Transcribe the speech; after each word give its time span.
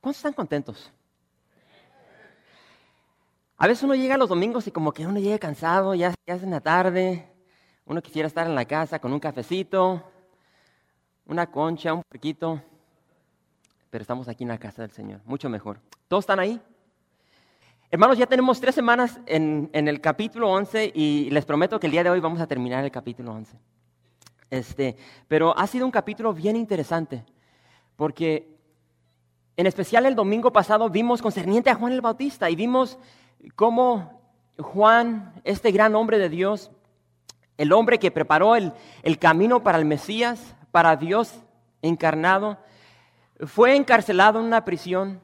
¿Cuántos 0.00 0.18
están 0.18 0.32
contentos? 0.32 0.92
A 3.56 3.66
veces 3.66 3.82
uno 3.82 3.96
llega 3.96 4.16
los 4.16 4.28
domingos 4.28 4.66
y 4.68 4.70
como 4.70 4.92
que 4.92 5.04
uno 5.04 5.18
llega 5.18 5.38
cansado, 5.38 5.92
ya, 5.94 6.14
es 6.26 6.42
en 6.44 6.50
la 6.52 6.60
tarde, 6.60 7.28
uno 7.84 8.00
quisiera 8.00 8.28
estar 8.28 8.46
en 8.46 8.54
la 8.54 8.64
casa 8.64 9.00
con 9.00 9.12
un 9.12 9.18
cafecito, 9.18 10.08
una 11.26 11.50
concha, 11.50 11.92
un 11.92 12.02
porquito, 12.04 12.62
pero 13.90 14.02
estamos 14.02 14.28
aquí 14.28 14.44
en 14.44 14.50
la 14.50 14.58
casa 14.58 14.82
del 14.82 14.92
Señor, 14.92 15.20
mucho 15.24 15.48
mejor. 15.48 15.80
¿Todos 16.06 16.22
están 16.22 16.38
ahí? 16.38 16.60
Hermanos, 17.90 18.16
ya 18.16 18.26
tenemos 18.26 18.60
tres 18.60 18.76
semanas 18.76 19.18
en, 19.26 19.68
en, 19.72 19.88
el 19.88 20.00
capítulo 20.00 20.52
11 20.52 20.92
y 20.94 21.30
les 21.30 21.44
prometo 21.44 21.80
que 21.80 21.88
el 21.88 21.92
día 21.92 22.04
de 22.04 22.10
hoy 22.10 22.20
vamos 22.20 22.40
a 22.40 22.46
terminar 22.46 22.84
el 22.84 22.92
capítulo 22.92 23.32
11. 23.32 23.58
Este, 24.50 24.96
pero 25.26 25.58
ha 25.58 25.66
sido 25.66 25.84
un 25.84 25.90
capítulo 25.90 26.32
bien 26.32 26.54
interesante, 26.54 27.24
porque 27.96 28.57
en 29.58 29.66
especial 29.66 30.06
el 30.06 30.14
domingo 30.14 30.52
pasado 30.52 30.88
vimos 30.88 31.20
concerniente 31.20 31.68
a 31.68 31.74
Juan 31.74 31.92
el 31.92 32.00
Bautista 32.00 32.48
y 32.48 32.54
vimos 32.54 32.96
cómo 33.56 34.22
Juan, 34.56 35.32
este 35.42 35.72
gran 35.72 35.96
hombre 35.96 36.18
de 36.18 36.28
Dios, 36.28 36.70
el 37.56 37.72
hombre 37.72 37.98
que 37.98 38.12
preparó 38.12 38.54
el, 38.54 38.72
el 39.02 39.18
camino 39.18 39.64
para 39.64 39.78
el 39.78 39.84
Mesías, 39.84 40.54
para 40.70 40.94
Dios 40.94 41.34
encarnado, 41.82 42.58
fue 43.46 43.74
encarcelado 43.74 44.38
en 44.38 44.46
una 44.46 44.64
prisión 44.64 45.20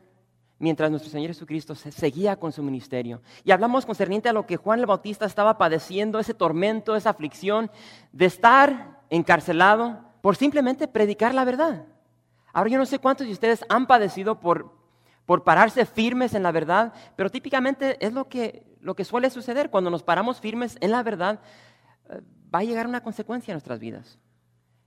mientras 0.58 0.90
nuestro 0.90 1.12
Señor 1.12 1.28
Jesucristo 1.28 1.76
seguía 1.76 2.34
con 2.34 2.50
su 2.50 2.60
ministerio. 2.64 3.22
Y 3.44 3.52
hablamos 3.52 3.86
concerniente 3.86 4.28
a 4.28 4.32
lo 4.32 4.46
que 4.46 4.56
Juan 4.56 4.80
el 4.80 4.86
Bautista 4.86 5.26
estaba 5.26 5.58
padeciendo, 5.58 6.18
ese 6.18 6.34
tormento, 6.34 6.96
esa 6.96 7.10
aflicción 7.10 7.70
de 8.10 8.24
estar 8.26 9.00
encarcelado 9.10 10.00
por 10.22 10.34
simplemente 10.34 10.88
predicar 10.88 11.34
la 11.34 11.44
verdad. 11.44 11.84
Ahora 12.54 12.70
yo 12.70 12.78
no 12.78 12.86
sé 12.86 13.00
cuántos 13.00 13.26
de 13.26 13.32
ustedes 13.32 13.64
han 13.68 13.86
padecido 13.86 14.38
por, 14.38 14.72
por 15.26 15.42
pararse 15.42 15.84
firmes 15.84 16.34
en 16.34 16.44
la 16.44 16.52
verdad, 16.52 16.92
pero 17.16 17.28
típicamente 17.28 17.96
es 18.04 18.12
lo 18.12 18.28
que, 18.28 18.64
lo 18.80 18.94
que 18.94 19.04
suele 19.04 19.28
suceder. 19.28 19.70
Cuando 19.70 19.90
nos 19.90 20.04
paramos 20.04 20.40
firmes 20.40 20.78
en 20.80 20.92
la 20.92 21.02
verdad, 21.02 21.40
eh, 22.08 22.20
va 22.54 22.60
a 22.60 22.64
llegar 22.64 22.86
una 22.86 23.02
consecuencia 23.02 23.50
en 23.50 23.56
nuestras 23.56 23.80
vidas. 23.80 24.18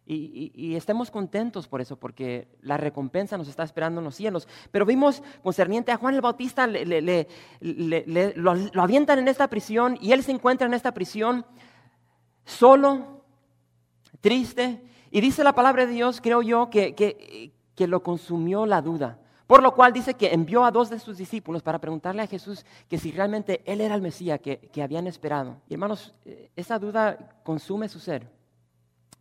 Y, 0.10 0.74
estemos 0.76 1.12
contentos 1.12 1.68
por 1.68 1.82
eso, 1.82 1.98
porque 1.98 2.48
la 2.62 2.78
recompensa 2.78 3.38
nos 3.38 3.50
está 3.50 3.64
esperando 3.64 4.00
en 4.00 4.06
los 4.06 4.16
cielos. 4.16 4.48
Pero 4.72 4.86
vimos 4.86 5.22
concerniente 5.44 5.92
a 5.92 5.98
Juan 5.98 6.16
el 6.16 6.22
Bautista, 6.22 6.66
le, 6.66 7.28
lo, 7.60 8.56
lo, 8.56 8.82
avientan 8.82 9.20
en 9.20 9.28
esta 9.28 9.50
prisión 9.50 9.98
y 10.00 10.14
él 10.14 10.24
se 10.24 10.32
encuentra 10.32 10.66
en 10.66 10.74
esta 10.74 10.94
prisión 10.94 11.46
solo, 12.46 13.26
triste. 14.22 14.82
Y 15.12 15.20
dice 15.20 15.44
la 15.44 15.54
palabra 15.54 15.86
de 15.86 15.92
Dios, 15.92 16.22
creo 16.22 16.42
yo, 16.42 16.70
que, 16.70 16.96
que 16.96 17.52
lo 17.86 18.02
consumió 18.02 18.66
la 18.66 18.82
duda. 18.82 19.20
Por 19.46 19.62
lo 19.62 19.76
cual 19.76 19.94
dice 19.94 20.16
que 20.16 20.34
envió 20.34 20.66
a 20.66 20.72
dos 20.72 20.90
de 20.90 21.00
sus 21.00 21.18
discípulos 21.18 21.62
para 21.62 21.80
preguntarle 21.80 22.22
a 22.22 22.28
Jesús 22.28 22.66
que 22.90 22.98
si 22.98 23.12
realmente 23.12 23.62
Él 23.66 23.82
era 23.82 23.94
el 23.94 24.02
Mesías 24.02 24.40
que, 24.42 24.58
que 24.58 24.82
habían 24.82 25.06
esperado. 25.06 25.62
Y 25.70 25.76
hermanos, 25.76 26.14
eh, 26.26 26.50
esa 26.56 26.80
duda 26.80 27.18
consume 27.44 27.88
su 27.88 28.00
ser. 28.00 28.28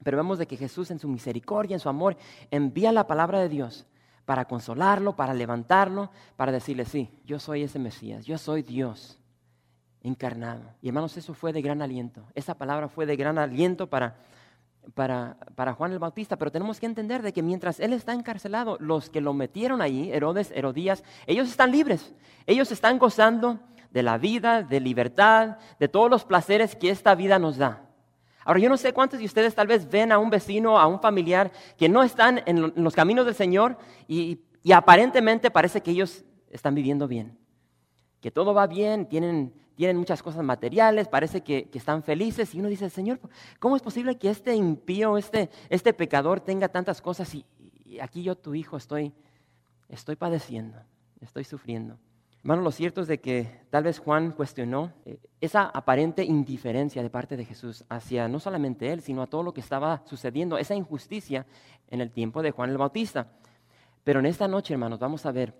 Pero 0.03 0.17
vemos 0.17 0.39
de 0.39 0.47
que 0.47 0.57
Jesús 0.57 0.91
en 0.91 0.99
su 0.99 1.09
misericordia, 1.09 1.75
en 1.75 1.81
su 1.81 1.89
amor, 1.89 2.17
envía 2.51 2.93
la 2.93 3.07
palabra 3.07 3.41
de 3.41 3.49
Dios 3.49 3.87
para 4.25 4.47
consolarlo, 4.47 5.15
para 5.15 5.33
levantarlo, 5.33 6.11
para 6.37 6.53
decirle, 6.53 6.85
sí, 6.85 7.11
yo 7.25 7.39
soy 7.39 7.63
ese 7.63 7.79
Mesías, 7.79 8.27
yo 8.27 8.39
soy 8.39 8.63
Dios 8.63 9.19
encarnado. 10.03 10.63
Y 10.83 10.89
hermanos, 10.89 11.17
eso 11.17 11.35
fue 11.35 11.53
de 11.53 11.63
gran 11.63 11.83
aliento. 11.83 12.25
Esa 12.35 12.55
palabra 12.55 12.89
fue 12.89 13.07
de 13.07 13.17
gran 13.17 13.39
aliento 13.39 13.89
para 13.89 14.17
para, 14.95 15.37
para, 15.55 15.75
Juan 15.75 15.93
el 15.93 15.99
Bautista, 15.99 16.37
pero 16.37 16.53
tenemos 16.53 16.81
que 16.81 16.87
entender 16.87 17.23
de 17.23 17.33
que 17.33 17.43
mientras 17.43 17.81
él 17.81 17.93
está 17.93 18.13
encarcelado, 18.13 18.77
los 18.81 19.11
que 19.11 19.21
lo 19.21 19.33
metieron 19.33 19.81
allí, 19.81 20.11
Herodes, 20.13 20.51
Herodías, 20.55 21.03
ellos 21.27 21.49
están 21.49 21.73
libres, 21.73 22.15
ellos 22.47 22.71
están 22.73 22.99
gozando 22.99 23.59
de 23.91 24.03
la 24.03 24.19
vida, 24.19 24.63
de 24.63 24.81
libertad, 24.81 25.57
de 25.79 25.89
todos 25.89 26.11
los 26.11 26.25
placeres 26.25 26.77
que 26.77 26.91
esta 26.91 27.15
vida 27.15 27.39
nos 27.39 27.57
da. 27.57 27.83
Ahora, 28.45 28.61
yo 28.61 28.69
no 28.69 28.77
sé 28.77 28.93
cuántos 28.93 29.19
de 29.19 29.25
ustedes 29.25 29.55
tal 29.55 29.67
vez 29.67 29.91
ven 29.91 30.13
a 30.13 30.19
un 30.19 30.31
vecino, 30.31 30.79
a 30.79 30.87
un 30.87 31.01
familiar 31.01 31.51
que 31.77 31.89
no 31.89 32.03
están 32.03 32.43
en 32.47 32.73
los 32.77 32.95
caminos 32.95 33.27
del 33.27 33.35
Señor 33.35 33.77
y, 34.07 34.41
y 34.63 34.73
aparentemente 34.73 35.51
parece 35.51 35.81
que 35.81 35.91
ellos 35.91 36.25
están 36.51 36.75
viviendo 36.75 37.09
bien, 37.09 37.37
que 38.21 38.31
todo 38.31 38.55
va 38.55 38.67
bien, 38.67 39.07
tienen 39.09 39.53
tienen 39.77 39.97
muchas 39.97 40.23
cosas 40.23 40.43
materiales, 40.43 41.07
parece 41.07 41.43
que, 41.43 41.69
están 41.73 42.03
felices 42.03 42.55
y 42.55 42.61
uno 42.61 42.69
dice, 42.69 42.89
Señor, 42.91 43.21
¿cómo 43.61 43.77
es 43.77 43.83
posible 43.83 44.17
que 44.17 44.31
este 44.31 44.55
impío, 44.57 45.19
este, 45.19 45.51
este 45.69 45.93
pecador 45.93 46.41
tenga 46.41 46.69
tantas 46.69 47.01
cosas 47.01 47.33
y, 47.35 47.45
aquí 48.01 48.23
yo, 48.23 48.37
tu 48.37 48.55
hijo, 48.55 48.77
estoy, 48.77 49.13
estoy 49.89 50.17
padeciendo, 50.17 50.79
estoy 51.21 51.45
sufriendo? 51.45 51.99
Hermano, 52.41 52.63
lo 52.63 52.71
cierto 52.71 53.03
es 53.03 53.09
de 53.09 53.21
que 53.21 53.61
tal 53.71 53.85
vez 53.85 53.99
Juan 53.99 54.31
cuestionó 54.31 54.93
eh, 55.05 55.19
esa 55.41 55.65
aparente 55.65 56.25
indiferencia 56.25 57.03
de 57.03 57.11
parte 57.11 57.37
de 57.37 57.45
Jesús 57.45 57.85
hacia 57.89 58.29
no 58.29 58.41
solamente 58.41 58.93
él, 58.93 59.03
sino 59.03 59.21
a 59.21 59.27
todo 59.27 59.43
lo 59.43 59.53
que 59.53 59.61
estaba 59.61 60.03
sucediendo, 60.07 60.57
esa 60.57 60.75
injusticia 60.75 61.45
en 61.91 62.01
el 62.01 62.11
tiempo 62.11 62.43
de 62.43 62.53
Juan 62.53 62.71
el 62.71 62.79
Bautista. 62.79 63.27
Pero 64.05 64.21
en 64.21 64.27
esta 64.27 64.47
noche, 64.47 64.75
hermanos, 64.75 65.01
vamos 65.01 65.27
a 65.27 65.33
ver 65.33 65.55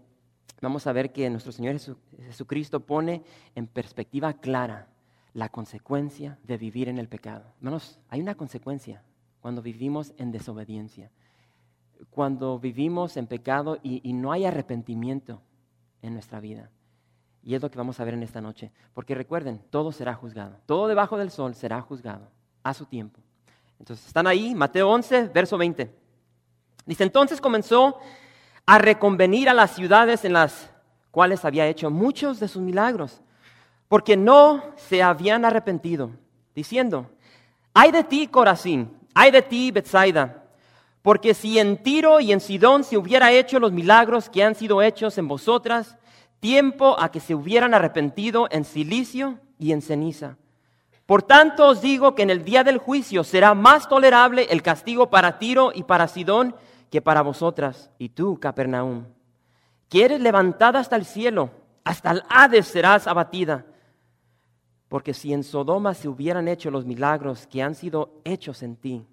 vamos 0.61 0.87
a 0.87 0.93
ver 0.93 1.13
que 1.13 1.29
nuestro 1.31 1.53
Señor 1.53 1.79
Jesucristo 2.25 2.81
pone 2.81 3.23
en 3.55 3.67
perspectiva 3.67 4.35
clara 4.35 4.89
la 5.35 5.51
consecuencia 5.51 6.39
de 6.45 6.57
vivir 6.57 6.89
en 6.89 6.99
el 6.99 7.09
pecado. 7.09 7.45
Hermanos, 7.59 8.01
hay 8.09 8.21
una 8.21 8.35
consecuencia 8.35 9.03
cuando 9.41 9.61
vivimos 9.61 10.15
en 10.17 10.33
desobediencia, 10.33 11.11
cuando 12.11 12.59
vivimos 12.59 13.17
en 13.17 13.27
pecado 13.27 13.79
y, 13.83 14.13
no 14.13 14.33
hay 14.33 14.45
arrepentimiento 14.45 15.43
en 16.03 16.15
nuestra 16.15 16.41
vida. 16.41 16.71
Y 17.43 17.55
es 17.55 17.63
lo 17.63 17.71
que 17.71 17.79
vamos 17.79 18.01
a 18.01 18.05
ver 18.05 18.15
en 18.15 18.23
esta 18.23 18.41
noche. 18.41 18.73
Porque 18.93 19.15
recuerden, 19.15 19.63
todo 19.71 19.93
será 19.93 20.15
juzgado. 20.15 20.59
Todo 20.67 20.89
debajo 20.89 21.17
del 21.17 21.31
sol 21.31 21.55
será 21.55 21.81
juzgado 21.81 22.29
a 22.63 22.75
su 22.75 22.87
tiempo. 22.87 23.21
Entonces, 23.79 24.07
están 24.07 24.27
ahí, 24.27 24.55
Mateo 24.55 24.91
11, 24.91 25.29
verso 25.29 25.57
20. 25.57 25.95
Dice, 26.87 27.05
entonces 27.05 27.41
comenzó 27.41 27.99
a 28.67 28.79
reconvenir 28.79 29.49
a 29.49 29.55
las 29.55 29.75
ciudades 29.75 30.25
en 30.25 30.33
las 30.33 30.71
cuales 31.13 31.45
había 31.45 31.67
hecho 31.67 31.91
muchos 31.91 32.41
de 32.41 32.49
sus 32.49 32.61
milagros, 32.61 33.23
porque 33.89 34.17
no 34.17 34.63
se 34.77 35.03
habían 35.03 35.45
arrepentido, 35.45 36.11
diciendo, 36.55 37.09
ay 37.73 37.93
de 37.93 38.05
ti, 38.05 38.27
Corazín, 38.27 38.91
ay 39.15 39.31
de 39.31 39.43
ti, 39.43 39.71
Bethsaida, 39.71 40.43
porque 41.03 41.35
si 41.35 41.61
en 41.61 41.81
Tiro 41.83 42.19
y 42.19 42.33
en 42.33 42.41
Sidón 42.41 42.83
se 42.83 42.99
hubiera 42.99 43.31
hecho 43.31 43.61
los 43.61 43.71
milagros 43.71 44.29
que 44.29 44.43
han 44.43 44.57
sido 44.57 44.83
hechos 44.83 45.17
en 45.19 45.29
vosotras, 45.29 45.97
tiempo 46.41 46.97
a 46.99 47.13
que 47.13 47.21
se 47.21 47.35
hubieran 47.35 47.75
arrepentido 47.75 48.49
en 48.51 48.65
silicio 48.65 49.39
y 49.59 49.71
en 49.71 49.83
ceniza. 49.83 50.37
Por 51.07 51.23
tanto 51.23 51.69
os 51.69 51.81
digo 51.81 52.17
que 52.17 52.23
en 52.23 52.31
el 52.31 52.45
día 52.45 52.65
del 52.65 52.79
juicio 52.79 53.23
será 53.23 53.55
más 53.55 53.89
tolerable 53.89 54.49
el 54.51 54.63
castigo 54.63 55.09
para 55.09 55.39
Tiro 55.39 55.71
y 55.73 55.85
para 55.85 56.09
Sidón 56.09 56.57
que 56.91 57.03
para 57.03 57.23
vosotras. 57.23 57.91
Y 57.99 58.11
tú, 58.11 58.39
Capernaum, 58.39 59.05
que 59.89 60.05
eres 60.05 60.21
levantada 60.21 60.81
hasta 60.81 60.97
el 60.97 61.05
cielo, 61.05 61.51
hasta 61.85 62.11
el 62.11 62.23
Hades 62.29 62.67
serás 62.67 63.07
abatida. 63.07 63.67
Porque 64.89 65.15
si 65.15 65.33
en 65.33 65.43
Sodoma 65.43 65.95
se 65.95 66.09
hubieran 66.09 66.49
hecho 66.49 66.71
los 66.71 66.85
milagros 66.85 67.47
que 67.47 67.63
han 67.63 67.75
sido 67.75 68.21
hechos 68.25 68.63
en 68.63 68.77
ti, 68.77 69.07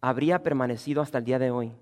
habría 0.00 0.42
permanecido 0.42 1.02
hasta 1.02 1.18
el 1.18 1.24
día 1.24 1.38
de 1.38 1.50
hoy. 1.50 1.72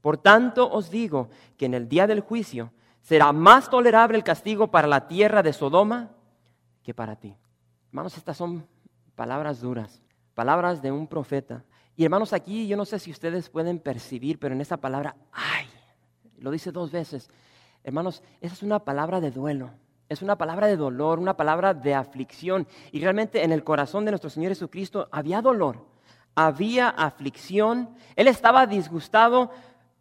Por 0.00 0.18
tanto 0.18 0.70
os 0.70 0.90
digo 0.90 1.28
que 1.56 1.66
en 1.66 1.74
el 1.74 1.88
día 1.88 2.06
del 2.06 2.20
juicio 2.20 2.72
será 3.00 3.32
más 3.32 3.68
tolerable 3.68 4.16
el 4.16 4.24
castigo 4.24 4.70
para 4.70 4.88
la 4.88 5.08
tierra 5.08 5.42
de 5.42 5.52
Sodoma 5.52 6.10
que 6.82 6.94
para 6.94 7.16
ti. 7.16 7.36
Hermanos, 7.88 8.16
estas 8.16 8.36
son 8.36 8.66
palabras 9.14 9.60
duras, 9.60 10.02
palabras 10.34 10.80
de 10.80 10.90
un 10.90 11.06
profeta 11.06 11.64
y 12.00 12.04
hermanos, 12.04 12.32
aquí 12.32 12.66
yo 12.66 12.78
no 12.78 12.86
sé 12.86 12.98
si 12.98 13.10
ustedes 13.10 13.50
pueden 13.50 13.78
percibir, 13.78 14.38
pero 14.38 14.54
en 14.54 14.62
esa 14.62 14.78
palabra, 14.78 15.16
ay, 15.32 15.66
lo 16.38 16.50
dice 16.50 16.72
dos 16.72 16.90
veces. 16.90 17.28
Hermanos, 17.84 18.22
esa 18.40 18.54
es 18.54 18.62
una 18.62 18.78
palabra 18.78 19.20
de 19.20 19.30
duelo, 19.30 19.68
es 20.08 20.22
una 20.22 20.38
palabra 20.38 20.66
de 20.66 20.78
dolor, 20.78 21.18
una 21.18 21.36
palabra 21.36 21.74
de 21.74 21.94
aflicción. 21.94 22.66
Y 22.90 23.00
realmente 23.00 23.44
en 23.44 23.52
el 23.52 23.64
corazón 23.64 24.06
de 24.06 24.12
nuestro 24.12 24.30
Señor 24.30 24.52
Jesucristo 24.52 25.10
había 25.12 25.42
dolor, 25.42 25.84
había 26.34 26.88
aflicción. 26.88 27.90
Él 28.16 28.28
estaba 28.28 28.66
disgustado 28.66 29.50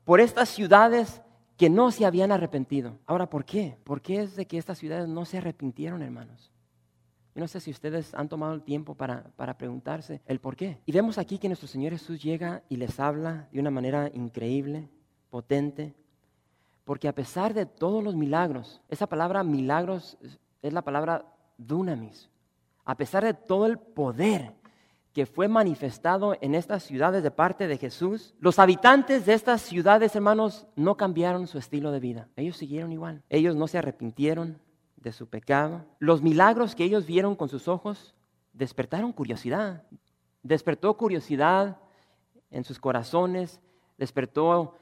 por 0.06 0.22
estas 0.22 0.48
ciudades 0.48 1.22
que 1.58 1.70
no 1.70 1.92
se 1.92 2.06
habían 2.06 2.32
arrepentido. 2.32 2.98
Ahora, 3.08 3.30
¿por 3.30 3.44
qué? 3.44 3.78
¿Por 3.84 4.00
qué 4.00 4.22
es 4.22 4.38
de 4.38 4.48
que 4.48 4.58
estas 4.58 4.78
ciudades 4.78 5.10
no 5.10 5.26
se 5.26 5.40
arrepintieron, 5.40 6.02
hermanos? 6.02 6.50
No 7.40 7.48
sé 7.48 7.62
si 7.62 7.72
ustedes 7.72 8.14
han 8.14 8.28
tomado 8.28 8.54
el 8.54 8.64
tiempo 8.64 8.96
para, 8.96 9.24
para 9.38 9.58
preguntarse 9.58 10.22
el 10.26 10.40
por 10.40 10.58
qué. 10.58 10.82
Y 10.86 10.92
vemos 10.92 11.18
aquí 11.18 11.38
que 11.38 11.48
nuestro 11.48 11.70
Señor 11.70 11.94
Jesús 11.94 12.22
llega 12.22 12.64
y 12.68 12.76
les 12.76 13.00
habla 13.00 13.48
de 13.54 13.62
una 13.62 13.72
manera 13.72 14.12
increíble, 14.14 14.90
potente, 15.30 15.96
porque 16.84 17.08
a 17.08 17.16
pesar 17.16 17.54
de 17.54 17.66
todos 17.66 18.04
los 18.04 18.16
milagros, 18.16 18.82
esa 18.90 19.08
palabra 19.08 19.44
milagros 19.44 20.18
es 20.62 20.74
la 20.74 20.82
palabra 20.82 21.26
dunamis, 21.58 22.30
a 22.84 22.98
pesar 22.98 23.24
de 23.24 23.34
todo 23.34 23.68
el 23.68 23.78
poder 23.78 24.54
que 25.14 25.26
fue 25.26 25.48
manifestado 25.48 26.36
en 26.42 26.56
estas 26.56 26.84
ciudades 26.84 27.24
de 27.24 27.32
parte 27.32 27.68
de 27.68 27.78
Jesús, 27.78 28.36
los 28.40 28.60
habitantes 28.60 29.26
de 29.26 29.34
estas 29.34 29.62
ciudades, 29.62 30.16
hermanos, 30.16 30.68
no 30.76 30.98
cambiaron 30.98 31.48
su 31.48 31.58
estilo 31.58 31.92
de 31.92 32.00
vida. 32.00 32.28
Ellos 32.36 32.58
siguieron 32.58 32.92
igual. 32.92 33.24
Ellos 33.30 33.56
no 33.56 33.68
se 33.68 33.78
arrepintieron 33.78 34.60
de 35.02 35.12
su 35.12 35.28
pecado. 35.28 35.86
Los 36.00 36.22
milagros 36.22 36.76
que 36.76 36.84
ellos 36.84 37.06
vieron 37.06 37.36
con 37.36 37.50
sus 37.50 37.68
ojos 37.68 38.16
despertaron 38.54 39.14
curiosidad. 39.14 39.84
Despertó 40.44 40.96
curiosidad 40.98 41.78
en 42.52 42.64
sus 42.64 42.80
corazones, 42.80 43.62
despertó 43.98 44.76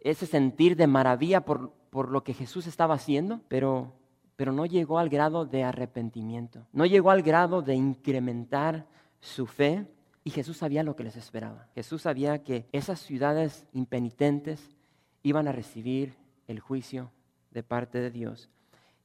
ese 0.00 0.26
sentir 0.26 0.76
de 0.76 0.86
maravilla 0.86 1.44
por, 1.44 1.72
por 1.90 2.10
lo 2.10 2.24
que 2.24 2.34
Jesús 2.34 2.66
estaba 2.66 2.94
haciendo, 2.94 3.40
pero, 3.48 3.92
pero 4.36 4.52
no 4.52 4.66
llegó 4.66 4.98
al 4.98 5.08
grado 5.08 5.44
de 5.44 5.64
arrepentimiento, 5.64 6.66
no 6.72 6.86
llegó 6.86 7.10
al 7.10 7.22
grado 7.22 7.62
de 7.62 7.74
incrementar 7.74 8.86
su 9.20 9.46
fe 9.46 9.86
y 10.24 10.30
Jesús 10.30 10.58
sabía 10.58 10.82
lo 10.82 10.96
que 10.96 11.04
les 11.04 11.16
esperaba. 11.16 11.68
Jesús 11.74 12.02
sabía 12.02 12.42
que 12.42 12.68
esas 12.72 13.00
ciudades 13.00 13.66
impenitentes 13.72 14.76
iban 15.22 15.48
a 15.48 15.52
recibir 15.52 16.16
el 16.46 16.60
juicio 16.60 17.10
de 17.50 17.62
parte 17.62 17.98
de 17.98 18.10
Dios. 18.10 18.50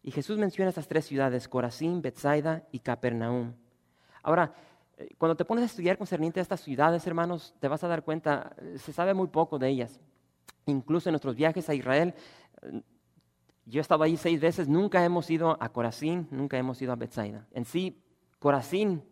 Y 0.07 0.12
Jesús 0.12 0.38
menciona 0.38 0.69
esas 0.69 0.88
tres 0.88 1.06
ciudades, 1.06 1.50
Corazín, 1.50 2.01
Bethsaida 2.01 2.63
y 2.71 2.80
Capernaum. 2.80 3.51
Ahora, 4.24 4.54
eh, 4.95 5.09
cuando 5.18 5.36
te 5.36 5.44
pones 5.44 5.63
a 5.63 5.65
estudiar 5.65 5.98
concerniente 5.98 6.39
a 6.39 6.44
estas 6.44 6.62
ciudades, 6.62 7.06
hermanos, 7.06 7.54
te 7.59 7.68
vas 7.68 7.83
a 7.83 7.89
dar 7.89 8.06
cuenta, 8.06 8.56
eh, 8.57 8.77
se 8.77 8.94
sabe 8.94 9.13
muy 9.13 9.27
poco 9.27 9.59
de 9.59 9.68
ellas. 9.68 10.00
Incluso 10.65 11.09
en 11.09 11.12
nuestros 11.12 11.36
viajes 11.36 11.68
a 11.68 11.74
Israel, 11.74 12.13
eh, 12.62 12.81
yo 13.65 13.80
he 13.80 13.81
estado 13.81 14.01
ahí 14.01 14.15
seis 14.15 14.39
veces, 14.39 14.69
nunca 14.69 15.04
hemos 15.04 15.30
ido 15.30 15.57
a 15.62 15.68
Corazín, 15.74 16.30
nunca 16.31 16.57
hemos 16.57 16.81
ido 16.81 16.94
a 16.94 16.95
Bethsaida. 16.95 17.45
En 17.51 17.65
sí, 17.65 18.01
Corazín 18.39 19.04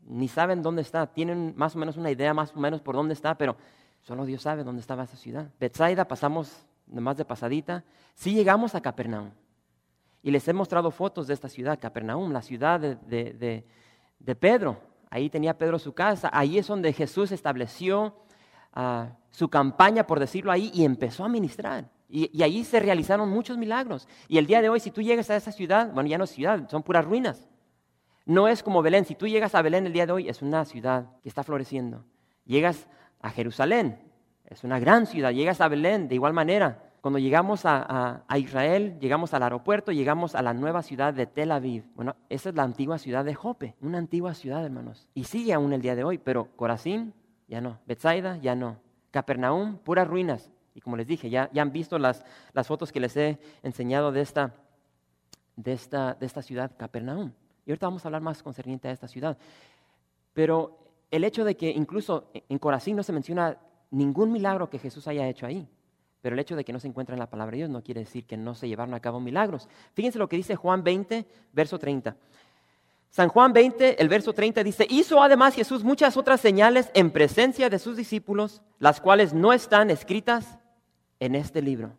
ni 0.00 0.26
saben 0.26 0.62
dónde 0.62 0.82
está, 0.82 1.06
tienen 1.06 1.54
más 1.56 1.76
o 1.76 1.78
menos 1.78 1.96
una 1.96 2.10
idea 2.10 2.34
más 2.34 2.56
o 2.56 2.58
menos 2.58 2.82
por 2.82 2.96
dónde 2.96 3.14
está, 3.14 3.38
pero 3.38 3.56
solo 4.00 4.24
Dios 4.24 4.42
sabe 4.42 4.64
dónde 4.64 4.80
estaba 4.80 5.04
esa 5.04 5.16
ciudad. 5.16 5.48
Bethsaida 5.60 6.08
pasamos 6.08 6.66
nomás 6.88 7.16
de 7.16 7.24
pasadita, 7.24 7.84
sí 8.16 8.34
llegamos 8.34 8.74
a 8.74 8.80
Capernaum. 8.80 9.30
Y 10.22 10.30
les 10.30 10.46
he 10.48 10.52
mostrado 10.52 10.90
fotos 10.90 11.26
de 11.26 11.34
esta 11.34 11.48
ciudad, 11.48 11.78
Capernaum, 11.80 12.32
la 12.32 12.42
ciudad 12.42 12.80
de, 12.80 13.64
de, 14.18 14.34
Pedro. 14.36 14.80
Ahí 15.08 15.30
tenía 15.30 15.56
Pedro 15.56 15.78
su 15.78 15.92
casa, 15.92 16.30
ahí 16.32 16.58
es 16.58 16.66
donde 16.66 16.92
Jesús 16.92 17.32
estableció 17.32 18.14
Ah, 18.72 19.08
su 19.30 19.48
campaña, 19.48 20.06
por 20.06 20.20
decirlo 20.20 20.52
ahí, 20.52 20.70
y 20.74 20.84
empezó 20.84 21.24
a 21.24 21.28
ministrar. 21.28 21.88
Y, 22.08 22.36
y, 22.36 22.42
ahí 22.42 22.64
se 22.64 22.80
realizaron 22.80 23.28
muchos 23.28 23.56
milagros. 23.56 24.08
Y 24.28 24.38
el 24.38 24.46
día 24.46 24.62
de 24.62 24.68
hoy, 24.68 24.80
si 24.80 24.90
tú 24.90 25.02
llegas 25.02 25.30
a 25.30 25.36
esa 25.36 25.52
ciudad, 25.52 25.92
bueno, 25.92 26.08
ya 26.08 26.18
no 26.18 26.24
es 26.24 26.30
ciudad, 26.30 26.68
son 26.68 26.82
puras 26.82 27.04
ruinas. 27.04 27.48
No 28.26 28.48
es 28.48 28.62
como 28.62 28.82
Belén. 28.82 29.04
Si 29.04 29.14
tú 29.14 29.26
llegas 29.26 29.54
a 29.54 29.62
Belén 29.62 29.86
el 29.86 29.92
día 29.92 30.06
de 30.06 30.12
hoy, 30.12 30.28
es 30.28 30.42
una 30.42 30.64
ciudad 30.64 31.06
que 31.22 31.28
está 31.28 31.42
floreciendo. 31.42 32.04
Llegas 32.44 32.88
a 33.20 33.30
Jerusalén, 33.30 34.00
es 34.46 34.64
una 34.64 34.78
gran 34.78 35.06
ciudad. 35.06 35.30
Llegas 35.30 35.60
a 35.60 35.68
Belén 35.68 36.08
de 36.08 36.16
igual 36.16 36.32
manera. 36.32 36.89
Cuando 37.00 37.18
llegamos 37.18 37.62
a, 37.64 38.24
Israel, 38.36 38.98
llegamos 39.00 39.32
al 39.32 39.42
aeropuerto, 39.42 39.90
llegamos 39.90 40.34
a 40.34 40.42
la 40.42 40.52
nueva 40.52 40.82
ciudad 40.82 41.14
de 41.14 41.26
Tel 41.26 41.50
Aviv. 41.50 41.84
Bueno, 41.94 42.14
esa 42.28 42.50
es 42.50 42.54
la 42.54 42.62
antigua 42.62 42.98
ciudad 42.98 43.24
de 43.24 43.34
Jope, 43.34 43.74
una 43.80 43.96
antigua 43.96 44.34
ciudad, 44.34 44.64
hermanos. 44.64 45.08
Y 45.14 45.24
sigue 45.24 45.54
aún 45.54 45.72
el 45.72 45.80
día 45.80 45.94
de 45.94 46.04
hoy, 46.04 46.18
pero 46.18 46.48
Corazín 46.56 47.14
ya 47.48 47.62
no. 47.62 47.78
Bethsaida, 47.86 48.36
ya 48.36 48.54
no. 48.54 48.76
Capernaum, 49.10 49.78
puras 49.78 50.06
ruinas. 50.06 50.52
Y 50.74 50.82
como 50.82 50.96
les 50.96 51.06
dije, 51.06 51.30
ya, 51.30 51.48
ya 51.52 51.62
han 51.62 51.72
visto 51.72 51.98
las, 51.98 52.24
las, 52.52 52.66
fotos 52.66 52.92
que 52.92 53.00
les 53.00 53.16
he 53.16 53.38
enseñado 53.62 54.12
de 54.12 54.20
esta, 54.20 54.54
de, 55.56 55.72
esta, 55.72 56.14
de 56.14 56.26
esta 56.26 56.42
ciudad, 56.42 56.70
Capernaum. 56.76 57.32
Y 57.64 57.70
ahorita 57.70 57.86
vamos 57.86 58.04
a 58.04 58.08
hablar 58.08 58.22
más 58.22 58.42
concerniente 58.42 58.88
a 58.88 58.92
esta 58.92 59.08
ciudad. 59.08 59.38
Pero 60.34 60.78
el 61.10 61.24
hecho 61.24 61.44
de 61.44 61.56
que 61.56 61.70
incluso 61.70 62.30
en 62.34 62.58
Corazín 62.58 62.94
no 62.94 63.02
se 63.02 63.12
menciona 63.12 63.56
ningún 63.90 64.30
milagro 64.32 64.68
que 64.68 64.78
Jesús 64.78 65.08
haya 65.08 65.26
hecho 65.26 65.46
ahí. 65.46 65.66
Pero 66.22 66.34
el 66.34 66.40
hecho 66.40 66.56
de 66.56 66.64
que 66.64 66.72
no 66.72 66.80
se 66.80 66.88
encuentra 66.88 67.14
en 67.14 67.20
la 67.20 67.30
palabra 67.30 67.52
de 67.52 67.58
Dios 67.58 67.70
no 67.70 67.82
quiere 67.82 68.00
decir 68.00 68.26
que 68.26 68.36
no 68.36 68.54
se 68.54 68.68
llevaron 68.68 68.94
a 68.94 69.00
cabo 69.00 69.20
milagros. 69.20 69.68
Fíjense 69.94 70.18
lo 70.18 70.28
que 70.28 70.36
dice 70.36 70.56
Juan 70.56 70.82
20, 70.82 71.26
verso 71.52 71.78
30. 71.78 72.16
San 73.10 73.28
Juan 73.28 73.52
20, 73.52 74.00
el 74.00 74.08
verso 74.08 74.32
30 74.32 74.62
dice, 74.62 74.86
hizo 74.88 75.20
además 75.22 75.54
Jesús 75.54 75.82
muchas 75.82 76.16
otras 76.16 76.40
señales 76.40 76.90
en 76.94 77.10
presencia 77.10 77.68
de 77.68 77.80
sus 77.80 77.96
discípulos, 77.96 78.62
las 78.78 79.00
cuales 79.00 79.34
no 79.34 79.52
están 79.52 79.90
escritas 79.90 80.58
en 81.18 81.34
este 81.34 81.60
libro. 81.60 81.92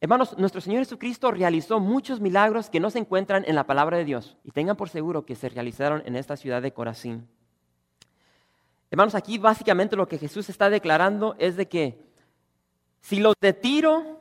Hermanos, 0.00 0.36
nuestro 0.36 0.60
Señor 0.60 0.80
Jesucristo 0.80 1.30
realizó 1.30 1.80
muchos 1.80 2.20
milagros 2.20 2.68
que 2.68 2.80
no 2.80 2.90
se 2.90 2.98
encuentran 2.98 3.44
en 3.46 3.54
la 3.54 3.66
palabra 3.66 3.96
de 3.96 4.04
Dios 4.04 4.36
y 4.44 4.50
tengan 4.50 4.76
por 4.76 4.88
seguro 4.88 5.24
que 5.24 5.36
se 5.36 5.48
realizaron 5.48 6.02
en 6.04 6.16
esta 6.16 6.36
ciudad 6.36 6.60
de 6.60 6.72
Corazín. 6.72 7.28
Hermanos, 8.90 9.14
aquí 9.14 9.38
básicamente 9.38 9.96
lo 9.96 10.08
que 10.08 10.18
Jesús 10.18 10.50
está 10.50 10.68
declarando 10.68 11.36
es 11.38 11.56
de 11.56 11.68
que 11.68 11.98
si 13.04 13.20
los 13.20 13.34
de 13.38 13.52
Tiro 13.52 14.18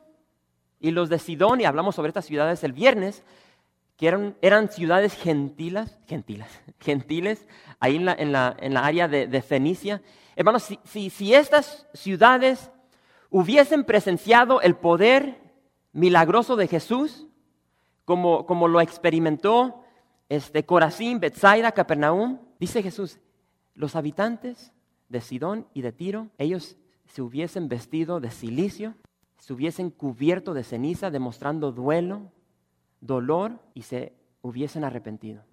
y 0.81 0.91
los 0.91 1.07
de 1.07 1.17
Sidón, 1.17 1.61
y 1.61 1.63
hablamos 1.63 1.95
sobre 1.95 2.09
estas 2.09 2.25
ciudades 2.25 2.65
el 2.65 2.73
viernes, 2.73 3.23
que 3.95 4.09
eran, 4.09 4.35
eran 4.41 4.69
ciudades 4.69 5.13
gentilas, 5.13 5.97
gentilas, 6.05 6.49
gentiles, 6.81 7.47
ahí 7.79 7.95
en 7.95 8.03
la, 8.03 8.13
en 8.59 8.73
la, 8.73 8.85
área 8.85 9.07
de, 9.07 9.27
de, 9.27 9.41
Fenicia. 9.41 10.01
Hermanos, 10.35 10.63
si, 10.63 10.79
si, 10.83 11.09
si 11.09 11.33
estas 11.33 11.87
ciudades 11.93 12.71
hubiesen 13.29 13.85
presenciado 13.85 14.59
el 14.59 14.75
poder 14.75 15.39
milagroso 15.93 16.57
de 16.57 16.67
Jesús, 16.67 17.27
como, 18.03 18.45
como 18.45 18.67
lo 18.67 18.81
experimentó 18.81 19.81
este, 20.27 20.65
Corazín, 20.65 21.21
Bethsaida, 21.21 21.71
Capernaum, 21.71 22.37
dice 22.59 22.83
Jesús, 22.83 23.17
los 23.75 23.95
habitantes 23.95 24.73
de 25.07 25.21
Sidón 25.21 25.69
y 25.73 25.83
de 25.83 25.93
Tiro, 25.93 26.27
ellos 26.37 26.75
se 27.05 27.21
hubiesen 27.21 27.67
vestido 27.69 28.19
de 28.19 28.31
silicio, 28.31 28.95
se 29.37 29.53
hubiesen 29.53 29.89
cubierto 29.89 30.53
de 30.53 30.63
ceniza, 30.63 31.11
demostrando 31.11 31.71
duelo, 31.71 32.31
dolor 33.01 33.59
y 33.73 33.83
se 33.83 34.13
hubiesen 34.41 34.83
arrepentido. 34.83 35.43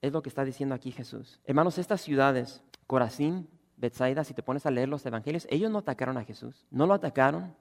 Es 0.00 0.12
lo 0.12 0.22
que 0.22 0.28
está 0.30 0.44
diciendo 0.44 0.74
aquí 0.74 0.92
Jesús. 0.92 1.40
Hermanos, 1.44 1.78
estas 1.78 2.00
ciudades, 2.00 2.62
Corazín, 2.86 3.48
Bethsaida, 3.76 4.24
si 4.24 4.34
te 4.34 4.42
pones 4.42 4.66
a 4.66 4.70
leer 4.70 4.88
los 4.88 5.04
evangelios, 5.04 5.46
ellos 5.50 5.70
no 5.70 5.78
atacaron 5.78 6.16
a 6.16 6.24
Jesús, 6.24 6.66
no 6.70 6.86
lo 6.86 6.94
atacaron, 6.94 7.54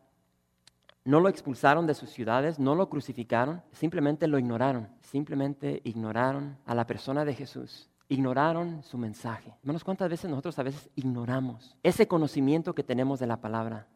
no 1.04 1.20
lo 1.20 1.30
expulsaron 1.30 1.88
de 1.88 1.94
sus 1.94 2.10
ciudades, 2.10 2.60
no 2.60 2.76
lo 2.76 2.90
crucificaron, 2.90 3.62
simplemente 3.72 4.28
lo 4.28 4.38
ignoraron, 4.38 4.90
simplemente 5.02 5.82
ignoraron 5.84 6.58
a 6.66 6.76
la 6.76 6.86
persona 6.86 7.26
de 7.26 7.34
Jesús, 7.34 7.89
ignoraron 8.10 8.84
su 8.84 8.98
mensaje. 8.98 9.56
Hermanos, 9.62 9.84
¿cuántas 9.84 10.10
veces 10.10 10.30
nosotros 10.30 10.58
a 10.60 10.64
veces 10.64 10.90
ignoramos 10.96 11.78
ese 11.84 12.08
conocimiento 12.08 12.74
que 12.74 12.84
tenemos 12.84 13.20
de 13.20 13.28
la 13.28 13.40
palabra? 13.40 13.88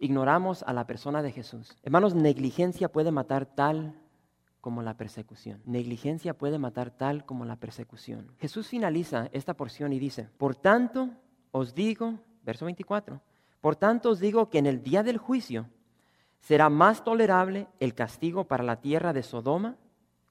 Ignoramos 0.00 0.64
a 0.64 0.72
la 0.72 0.86
persona 0.86 1.22
de 1.22 1.30
Jesús. 1.32 1.78
Hermanos, 1.84 2.14
negligencia 2.14 2.90
puede 2.90 3.12
matar 3.12 3.46
tal 3.46 3.94
como 4.60 4.82
la 4.82 4.96
persecución. 4.96 5.62
Negligencia 5.66 6.34
puede 6.34 6.58
matar 6.58 6.90
tal 6.90 7.24
como 7.24 7.44
la 7.44 7.56
persecución. 7.56 8.32
Jesús 8.38 8.66
finaliza 8.66 9.28
esta 9.32 9.54
porción 9.54 9.92
y 9.92 10.00
dice, 10.00 10.28
por 10.36 10.56
tanto 10.56 11.10
os 11.52 11.74
digo, 11.74 12.18
verso 12.42 12.64
24, 12.64 13.20
por 13.60 13.76
tanto 13.76 14.10
os 14.10 14.18
digo 14.18 14.50
que 14.50 14.58
en 14.58 14.66
el 14.66 14.82
día 14.82 15.02
del 15.04 15.18
juicio 15.18 15.68
será 16.40 16.68
más 16.70 17.04
tolerable 17.04 17.68
el 17.78 17.94
castigo 17.94 18.44
para 18.44 18.64
la 18.64 18.80
tierra 18.80 19.12
de 19.12 19.22
Sodoma 19.22 19.76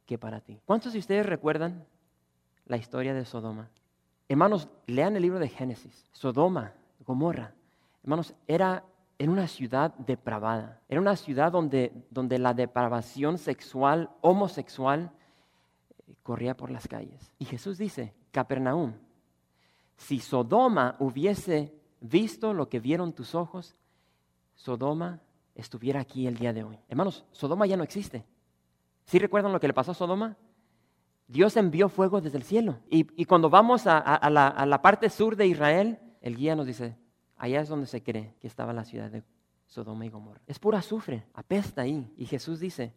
que 0.06 0.18
para 0.18 0.42
ti. 0.42 0.60
¿Cuántos 0.65 0.94
de 0.94 1.00
ustedes 1.00 1.25
recuerdan 1.25 1.86
la 2.74 2.77
historia 2.77 3.13
de 3.13 3.24
Sodoma? 3.24 3.70
Hermanos, 4.27 4.68
lean 4.88 5.15
el 5.15 5.22
libro 5.22 5.38
de 5.38 5.48
Génesis. 5.48 6.10
Sodoma, 6.12 6.74
Gomorra. 7.06 7.53
Hermanos, 8.01 8.34
era 8.48 8.84
en 9.20 9.30
una 9.30 9.48
ciudad 9.48 9.94
depravada, 9.94 10.82
era 10.89 11.00
una 11.00 11.15
ciudad 11.15 11.51
donde, 11.51 11.94
donde 12.10 12.39
la 12.39 12.56
depravación 12.56 13.38
sexual, 13.38 14.10
homosexual, 14.22 15.12
corría 16.24 16.58
por 16.58 16.72
las 16.72 16.88
calles. 16.88 17.32
Y 17.38 17.46
Jesús 17.46 17.77
dice, 17.77 18.15
Capernaum, 18.32 18.94
si 19.96 20.20
Sodoma 20.20 20.96
hubiese 20.98 21.75
visto 22.01 22.56
lo 22.56 22.70
que 22.70 22.80
vieron 22.80 23.13
tus 23.13 23.36
ojos, 23.36 23.75
Sodoma 24.56 25.20
estuviera 25.53 26.00
aquí 26.00 26.25
el 26.25 26.39
día 26.39 26.53
de 26.53 26.63
hoy. 26.63 26.80
Hermanos, 26.89 27.24
Sodoma 27.34 27.68
ya 27.68 27.77
no 27.77 27.84
existe. 27.84 28.25
¿Sí 29.06 29.20
recuerdan 29.20 29.53
lo 29.53 29.60
que 29.60 29.68
le 29.68 29.75
pasó 29.75 29.92
a 29.92 29.94
Sodoma? 29.94 30.36
Dios 31.34 31.58
envió 31.58 31.90
fuego 31.90 32.22
desde 32.22 32.38
el 32.38 32.44
cielo. 32.44 32.78
Y, 32.92 33.25
cuando 33.25 33.50
vamos 33.50 33.88
a, 33.88 34.30
la, 34.30 34.82
parte 34.84 35.10
sur 35.10 35.36
de 35.36 35.48
Israel, 35.48 35.98
el 36.22 36.38
guía 36.38 36.56
nos 36.56 36.68
dice, 36.68 36.96
Allá 37.38 37.60
es 37.60 37.68
donde 37.68 37.88
se 37.88 38.04
cree 38.04 38.36
que 38.40 38.46
estaba 38.46 38.72
la 38.72 38.86
ciudad 38.86 39.10
de 39.10 39.24
Sodoma 39.66 40.06
y 40.06 40.10
Gomorra. 40.10 40.40
Es 40.46 40.60
pura 40.60 40.78
azufre, 40.78 41.25
apesta 41.34 41.82
ahí. 41.82 42.13
Y 42.18 42.28
Jesús 42.28 42.60
dice, 42.60 42.94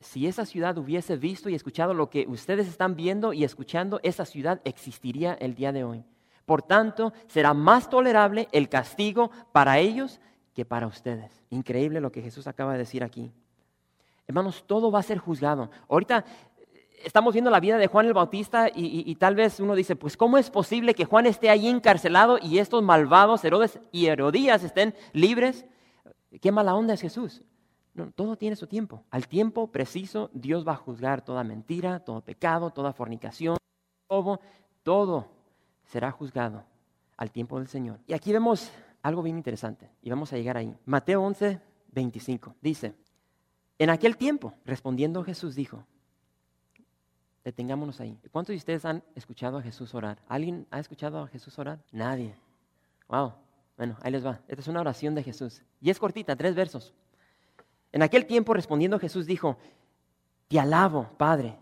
si 0.00 0.26
esa 0.26 0.44
ciudad 0.44 0.76
hubiese 0.76 1.16
visto 1.16 1.48
y 1.48 1.54
escuchado 1.54 1.94
lo 1.94 2.10
que 2.10 2.26
ustedes 2.28 2.68
están 2.68 2.94
viendo 2.94 3.32
y 3.32 3.42
escuchando, 3.42 4.00
esa 4.02 4.26
ciudad 4.26 4.60
existiría 4.64 5.32
el 5.32 5.54
día 5.54 5.72
de 5.72 5.84
hoy. 5.84 6.04
Por 6.44 6.60
tanto, 6.60 7.14
será 7.26 7.54
más 7.54 7.88
tolerable 7.88 8.48
el 8.52 8.68
castigo 8.68 9.30
para 9.50 9.78
ellos 9.78 10.20
que 10.52 10.66
para 10.66 10.86
ustedes. 10.86 11.42
Increíble 11.48 12.02
lo 12.02 12.12
que 12.12 12.20
Jesús 12.20 12.46
acaba 12.46 12.72
de 12.72 12.80
decir 12.80 13.02
aquí. 13.02 13.32
Hermanos, 14.26 14.64
todo 14.66 14.90
va 14.90 15.00
a 15.00 15.02
ser 15.02 15.18
juzgado. 15.18 15.70
Ahorita 15.88 16.24
estamos 17.04 17.32
viendo 17.32 17.50
la 17.50 17.60
vida 17.60 17.78
de 17.78 17.86
Juan 17.86 18.06
el 18.06 18.14
Bautista 18.14 18.68
y, 18.74 19.14
tal 19.16 19.34
vez 19.34 19.60
uno 19.60 19.74
dice, 19.74 19.96
pues 19.96 20.16
¿cómo 20.16 20.38
es 20.38 20.50
posible 20.50 20.94
que 20.94 21.04
Juan 21.04 21.26
esté 21.26 21.50
ahí 21.50 21.68
encarcelado 21.68 22.38
y 22.40 22.58
estos 22.58 22.82
malvados 22.82 23.44
Herodes 23.44 23.78
y 23.90 24.06
Herodías 24.06 24.64
estén 24.64 24.94
libres? 25.12 25.66
Qué 26.40 26.52
mala 26.52 26.74
onda 26.74 26.94
es 26.94 27.00
Jesús. 27.00 27.42
No, 27.94 28.10
todo 28.10 28.36
tiene 28.36 28.56
su 28.56 28.66
tiempo. 28.66 29.04
Al 29.10 29.28
tiempo 29.28 29.70
preciso 29.70 30.30
Dios 30.32 30.66
va 30.66 30.72
a 30.72 30.76
juzgar 30.76 31.22
toda 31.22 31.44
mentira, 31.44 32.00
todo 32.00 32.22
pecado, 32.22 32.70
toda 32.70 32.92
fornicación, 32.92 33.58
todo, 34.08 34.40
todo 34.82 35.28
será 35.84 36.10
juzgado 36.10 36.64
al 37.16 37.30
tiempo 37.30 37.58
del 37.58 37.68
Señor. 37.68 37.98
Y 38.06 38.14
aquí 38.14 38.32
vemos 38.32 38.70
algo 39.02 39.22
bien 39.22 39.36
interesante 39.36 39.90
y 40.02 40.10
vamos 40.10 40.32
a 40.32 40.36
llegar 40.36 40.56
ahí. 40.56 40.74
Mateo 40.86 41.22
11, 41.22 41.60
25 41.92 42.54
dice, 42.60 42.94
en 43.78 43.90
aquel 43.90 44.16
tiempo, 44.16 44.54
respondiendo 44.64 45.24
Jesús 45.24 45.54
dijo, 45.54 45.84
detengámonos 47.44 48.00
ahí. 48.00 48.18
¿Cuántos 48.30 48.52
de 48.52 48.58
ustedes 48.58 48.84
han 48.84 49.02
escuchado 49.14 49.58
a 49.58 49.62
Jesús 49.62 49.94
orar? 49.94 50.18
¿Alguien 50.28 50.66
ha 50.70 50.78
escuchado 50.78 51.20
a 51.20 51.28
Jesús 51.28 51.58
orar? 51.58 51.78
Nadie. 51.90 52.34
Wow. 53.08 53.34
Bueno, 53.76 53.96
ahí 54.02 54.12
les 54.12 54.24
va. 54.24 54.40
Esta 54.48 54.60
es 54.60 54.68
una 54.68 54.80
oración 54.80 55.14
de 55.14 55.22
Jesús. 55.22 55.62
Y 55.80 55.90
es 55.90 55.98
cortita, 55.98 56.36
tres 56.36 56.54
versos. 56.54 56.92
En 57.90 58.02
aquel 58.02 58.26
tiempo 58.26 58.54
respondiendo 58.54 58.98
Jesús 58.98 59.26
dijo, 59.26 59.58
Te 60.48 60.60
alabo, 60.60 61.10
Padre, 61.18 61.56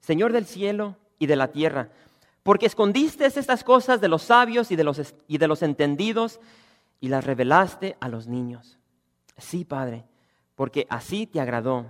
Señor 0.00 0.32
del 0.32 0.46
cielo 0.46 0.96
y 1.18 1.26
de 1.26 1.36
la 1.36 1.48
tierra, 1.48 1.88
porque 2.42 2.66
escondiste 2.66 3.24
estas 3.26 3.62
cosas 3.64 4.00
de 4.00 4.08
los 4.08 4.22
sabios 4.22 4.70
y 4.70 4.76
de 4.76 4.84
los, 4.84 5.14
y 5.28 5.38
de 5.38 5.48
los 5.48 5.62
entendidos 5.62 6.40
y 7.00 7.08
las 7.08 7.24
revelaste 7.24 7.96
a 8.00 8.08
los 8.08 8.26
niños. 8.26 8.78
Sí, 9.38 9.64
Padre, 9.64 10.04
porque 10.54 10.86
así 10.90 11.26
te 11.26 11.40
agradó. 11.40 11.86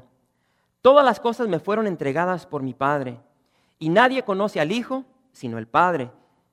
Todas 0.81 1.05
las 1.05 1.21
cosas 1.21 1.49
me 1.49 1.61
fueron 1.61 1.87
entregadas 1.87 2.47
por 2.47 2.63
mi 2.63 2.75
Padre, 2.75 3.19
y 3.83 3.89
nadie 3.89 4.23
conoce 4.23 4.61
al 4.61 4.71
Hijo 4.71 5.05
sino 5.33 5.59
el 5.59 5.67
Padre, 5.67 6.13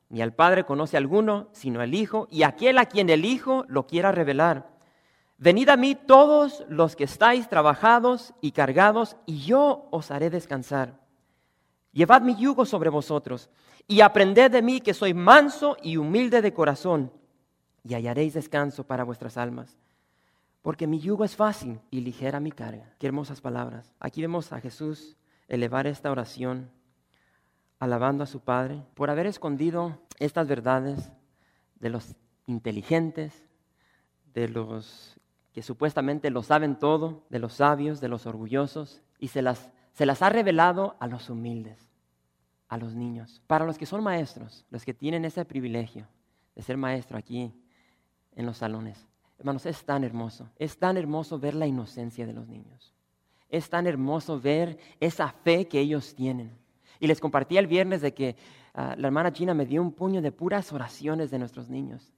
ni 0.09 0.23
al 0.23 0.33
Padre 0.33 0.65
conoce 0.65 0.97
alguno 0.97 1.49
sino 1.51 1.83
el 1.83 1.93
Hijo, 1.93 2.27
y 2.31 2.41
aquel 2.41 2.79
a 2.79 2.87
quien 2.87 3.07
el 3.11 3.23
Hijo 3.23 3.65
lo 3.67 3.85
quiera 3.85 4.11
revelar. 4.11 4.75
Venid 5.37 5.69
a 5.69 5.77
mí 5.77 5.93
todos 5.93 6.65
los 6.69 6.95
que 6.95 7.03
estáis 7.03 7.47
trabajados 7.47 8.33
y 8.41 8.51
cargados, 8.51 9.15
y 9.27 9.41
yo 9.41 9.87
os 9.91 10.09
haré 10.09 10.31
descansar. 10.31 10.99
Llevad 11.91 12.23
mi 12.23 12.35
yugo 12.35 12.65
sobre 12.65 12.89
vosotros, 12.89 13.51
y 13.87 14.01
aprended 14.01 14.49
de 14.49 14.63
mí 14.63 14.81
que 14.81 14.95
soy 14.95 15.13
manso 15.13 15.77
y 15.83 15.97
humilde 15.97 16.41
de 16.41 16.51
corazón, 16.51 17.13
y 17.83 17.93
hallaréis 17.93 18.33
descanso 18.33 18.87
para 18.87 19.03
vuestras 19.03 19.37
almas. 19.37 19.77
Porque 20.63 20.87
mi 20.87 20.99
yugo 20.99 21.25
es 21.25 21.35
fácil 21.35 21.79
y 21.91 22.01
ligera 22.01 22.39
mi 22.39 22.51
carga. 22.51 22.95
Qué 22.97 23.05
hermosas 23.05 23.39
palabras. 23.39 23.93
Aquí 23.99 24.19
vemos 24.19 24.51
a 24.51 24.59
Jesús 24.59 25.15
elevar 25.47 25.85
esta 25.85 26.09
oración, 26.09 26.71
alabando 27.79 28.23
a 28.23 28.27
su 28.27 28.41
Padre 28.41 28.83
por 28.93 29.09
haber 29.09 29.25
escondido 29.25 29.99
estas 30.19 30.47
verdades 30.47 31.11
de 31.79 31.89
los 31.89 32.15
inteligentes, 32.45 33.47
de 34.33 34.49
los 34.49 35.19
que 35.53 35.61
supuestamente 35.63 36.29
lo 36.29 36.43
saben 36.43 36.77
todo, 36.77 37.25
de 37.29 37.39
los 37.39 37.53
sabios, 37.53 38.01
de 38.01 38.09
los 38.09 38.25
orgullosos, 38.25 39.01
y 39.17 39.29
se 39.29 39.41
las, 39.41 39.71
se 39.93 40.05
las 40.05 40.21
ha 40.21 40.29
revelado 40.29 40.95
a 40.99 41.07
los 41.07 41.29
humildes, 41.29 41.89
a 42.67 42.77
los 42.77 42.93
niños. 42.93 43.41
Para 43.47 43.65
los 43.65 43.77
que 43.77 43.85
son 43.85 44.03
maestros, 44.03 44.65
los 44.69 44.85
que 44.85 44.93
tienen 44.93 45.25
ese 45.25 45.45
privilegio 45.45 46.07
de 46.55 46.61
ser 46.61 46.77
maestro 46.77 47.17
aquí 47.17 47.53
en 48.35 48.45
los 48.45 48.57
salones, 48.57 49.07
hermanos, 49.37 49.65
es 49.65 49.83
tan 49.85 50.03
hermoso, 50.03 50.49
es 50.57 50.77
tan 50.77 50.97
hermoso 50.97 51.39
ver 51.39 51.55
la 51.55 51.65
inocencia 51.65 52.27
de 52.27 52.33
los 52.33 52.47
niños. 52.47 52.93
Es 53.49 53.69
tan 53.69 53.87
hermoso 53.87 54.39
ver 54.39 54.77
esa 54.99 55.29
fe 55.29 55.67
que 55.67 55.79
ellos 55.79 56.13
tienen. 56.13 56.55
Y 56.99 57.07
les 57.07 57.19
compartí 57.19 57.57
el 57.57 57.67
viernes 57.67 58.01
de 58.01 58.13
que 58.13 58.35
ah, 58.73 58.95
la 58.97 59.07
hermana 59.07 59.31
China 59.31 59.53
me 59.53 59.65
dio 59.65 59.81
un 59.81 59.91
puño 59.91 60.21
de 60.21 60.31
puras 60.31 60.71
oraciones 60.73 61.31
de 61.31 61.39
nuestros 61.39 61.69
niños. 61.69 62.13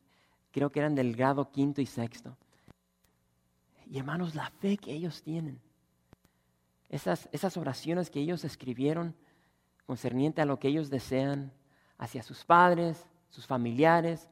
Creo 0.52 0.72
que 0.72 0.80
eran 0.80 0.96
del 0.96 1.16
grado 1.16 1.52
quinto 1.52 1.82
y 1.82 1.86
sexto. 1.86 2.36
Y 3.86 3.98
hermanos, 4.00 4.36
la 4.36 4.50
fe 4.50 4.78
que 4.78 4.92
ellos 4.94 5.22
tienen, 5.22 5.60
esas, 6.90 7.30
esas 7.32 7.58
oraciones 7.58 8.10
que 8.10 8.20
ellos 8.20 8.44
escribieron 8.44 9.16
concerniente 9.86 10.42
a 10.42 10.46
lo 10.46 10.60
que 10.60 10.70
ellos 10.70 10.90
desean 10.90 11.52
hacia 11.98 12.24
sus 12.24 12.44
padres, 12.44 13.06
sus 13.30 13.46
familiares, 13.46 14.30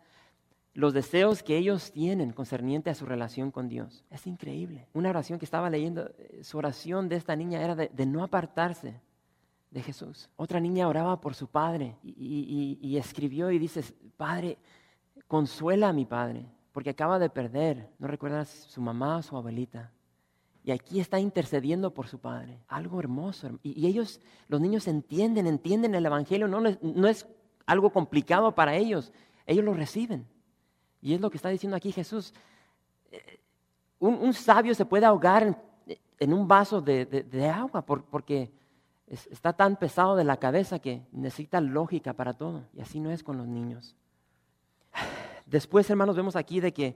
los 0.73 0.93
deseos 0.93 1.43
que 1.43 1.57
ellos 1.57 1.91
tienen 1.91 2.31
concerniente 2.31 2.89
a 2.89 2.95
su 2.95 3.05
relación 3.05 3.51
con 3.51 3.67
Dios. 3.67 4.05
Es 4.09 4.27
increíble. 4.27 4.87
Una 4.93 5.09
oración 5.09 5.39
que 5.39 5.45
estaba 5.45 5.69
leyendo, 5.69 6.09
eh, 6.17 6.41
su 6.43 6.57
oración 6.57 7.09
de 7.09 7.15
esta 7.15 7.35
niña 7.35 7.61
era 7.61 7.75
de, 7.75 8.05
no 8.05 8.23
apartarse 8.23 9.01
de 9.71 9.81
Jesús. 9.81 10.29
Otra 10.35 10.59
niña 10.59 10.87
oraba 10.87 11.19
por 11.21 11.35
su 11.35 11.47
padre 11.47 11.97
y, 12.03 12.77
y 12.81 12.97
escribió 12.97 13.51
y 13.51 13.59
dice, 13.59 13.83
Padre, 14.17 14.57
consuela 15.27 15.89
a 15.89 15.93
mi 15.93 16.05
padre, 16.05 16.45
porque 16.71 16.89
acaba 16.89 17.19
de 17.19 17.29
perder, 17.29 17.91
no 17.99 18.07
recuerda 18.07 18.45
su 18.45 18.81
mamá 18.81 19.17
o 19.17 19.21
su 19.21 19.37
abuelita. 19.37 19.91
Y 20.63 20.71
aquí 20.71 20.99
está 20.99 21.19
intercediendo 21.19 21.93
por 21.93 22.07
su 22.07 22.19
padre. 22.19 22.59
Algo 22.67 22.99
hermoso. 22.99 23.59
Y, 23.63 23.87
ellos, 23.87 24.19
los 24.47 24.59
niños 24.59 24.87
entienden, 24.87 25.47
entienden 25.47 25.95
el 25.95 26.05
Evangelio. 26.05 26.47
No, 26.47 26.59
no 26.59 27.07
es 27.07 27.27
algo 27.65 27.91
complicado 27.91 28.53
para 28.53 28.75
ellos. 28.75 29.11
Ellos 29.45 29.63
lo 29.63 29.73
reciben. 29.73 30.27
Y 31.01 31.13
es 31.13 31.21
lo 31.21 31.29
que 31.29 31.37
está 31.37 31.49
diciendo 31.49 31.77
aquí 31.77 31.91
Jesús. 31.91 32.33
Eh, 33.11 33.39
un, 33.99 34.33
sabio 34.33 34.75
se 34.75 34.85
puede 34.85 35.05
ahogar 35.05 35.59
en, 36.19 36.33
un 36.33 36.47
vaso 36.47 36.81
de, 36.81 37.49
agua 37.51 37.85
porque 37.85 38.51
está 39.09 39.53
tan 39.53 39.75
pesado 39.75 40.15
de 40.15 40.23
la 40.23 40.37
cabeza 40.37 40.79
que 40.79 41.01
necesita 41.11 41.61
lógica 41.61 42.13
para 42.13 42.33
todo. 42.33 42.65
Y 42.73 42.81
así 42.81 42.99
no 42.99 43.09
es 43.11 43.23
con 43.23 43.37
los 43.37 43.47
niños. 43.47 43.95
Después, 45.45 45.89
hermanos, 45.89 46.15
vemos 46.15 46.35
aquí 46.35 46.59
de 46.59 46.73
que 46.73 46.95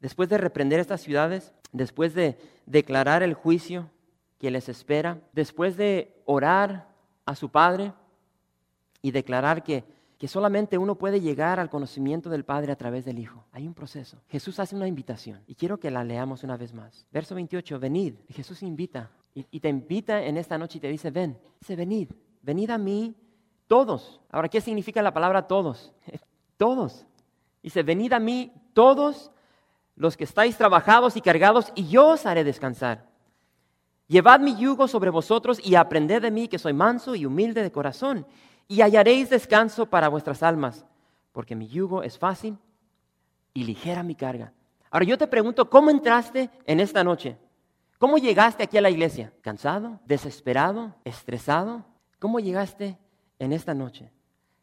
después 0.00 0.28
de 0.28 0.38
reprender 0.38 0.80
estas 0.80 1.00
ciudades, 1.00 1.52
después 1.72 2.14
de 2.14 2.36
declarar 2.66 3.22
el 3.22 3.34
juicio 3.34 3.90
que 4.38 4.50
les 4.50 4.68
espera, 4.68 5.20
después 5.32 5.76
de 5.76 6.20
orar 6.24 6.88
a 7.26 7.36
su 7.36 7.50
Padre 7.50 7.92
y 9.02 9.12
declarar 9.12 9.62
que, 9.62 9.84
que 10.18 10.26
solamente 10.26 10.78
uno 10.78 10.96
puede 10.96 11.20
llegar 11.20 11.60
al 11.60 11.70
conocimiento 11.70 12.28
del 12.28 12.44
Padre 12.44 12.72
a 12.72 12.76
través 12.76 13.04
del 13.04 13.18
Hijo. 13.18 13.44
Hay 13.52 13.68
un 13.68 13.74
proceso. 13.74 14.20
Jesús 14.28 14.58
hace 14.58 14.74
una 14.74 14.88
invitación 14.88 15.42
y 15.46 15.54
quiero 15.54 15.78
que 15.78 15.90
la 15.90 16.02
leamos 16.02 16.42
una 16.42 16.56
vez 16.56 16.74
más. 16.74 17.06
Verso 17.12 17.34
28, 17.36 17.78
venid. 17.78 18.14
Jesús 18.30 18.62
invita 18.62 19.10
y, 19.34 19.60
te 19.60 19.68
invita 19.68 20.22
en 20.22 20.36
esta 20.36 20.58
noche 20.58 20.78
y 20.78 20.80
te 20.80 20.88
dice, 20.88 21.10
ven. 21.10 21.38
Venid, 21.68 22.10
venid 22.42 22.70
a 22.70 22.78
mí 22.78 23.14
todos. 23.66 24.20
Ahora, 24.30 24.48
¿qué 24.48 24.60
significa 24.60 25.02
la 25.02 25.14
palabra 25.14 25.46
todos? 25.46 25.92
Todos. 26.56 27.06
Dice, 27.62 27.82
venid 27.82 28.12
a 28.12 28.20
mí 28.20 28.52
todos 28.74 29.30
los 29.96 30.16
que 30.16 30.24
estáis 30.24 30.58
trabajados 30.58 31.16
y 31.16 31.22
cargados, 31.22 31.72
y 31.74 31.88
yo 31.88 32.08
os 32.08 32.26
haré 32.26 32.44
descansar. 32.44 33.08
Llevad 34.08 34.40
mi 34.40 34.56
yugo 34.56 34.88
sobre 34.88 35.08
vosotros 35.08 35.58
y 35.64 35.74
aprended 35.74 36.20
de 36.20 36.30
mí 36.30 36.48
que 36.48 36.58
soy 36.58 36.72
manso 36.72 37.14
y 37.14 37.24
humilde 37.24 37.62
de 37.62 37.72
corazón, 37.72 38.26
y 38.68 38.82
hallaréis 38.82 39.30
descanso 39.30 39.86
para 39.86 40.08
vuestras 40.08 40.42
almas, 40.42 40.84
porque 41.32 41.54
mi 41.54 41.66
yugo 41.66 42.02
es 42.02 42.18
fácil 42.18 42.58
y 43.54 43.64
ligera 43.64 44.02
mi 44.02 44.14
carga. 44.14 44.52
Ahora 44.90 45.06
yo 45.06 45.16
te 45.16 45.26
pregunto, 45.26 45.70
¿cómo 45.70 45.90
entraste 45.90 46.50
en 46.66 46.80
esta 46.80 47.04
noche? 47.04 47.38
¿Cómo 48.00 48.16
llegaste 48.16 48.62
aquí 48.62 48.78
a 48.78 48.80
la 48.80 48.88
iglesia? 48.88 49.30
¿Cansado? 49.42 50.00
¿Desesperado? 50.06 50.94
¿Estresado? 51.04 51.84
¿Cómo 52.18 52.40
llegaste 52.40 52.96
en 53.38 53.52
esta 53.52 53.74
noche? 53.74 54.10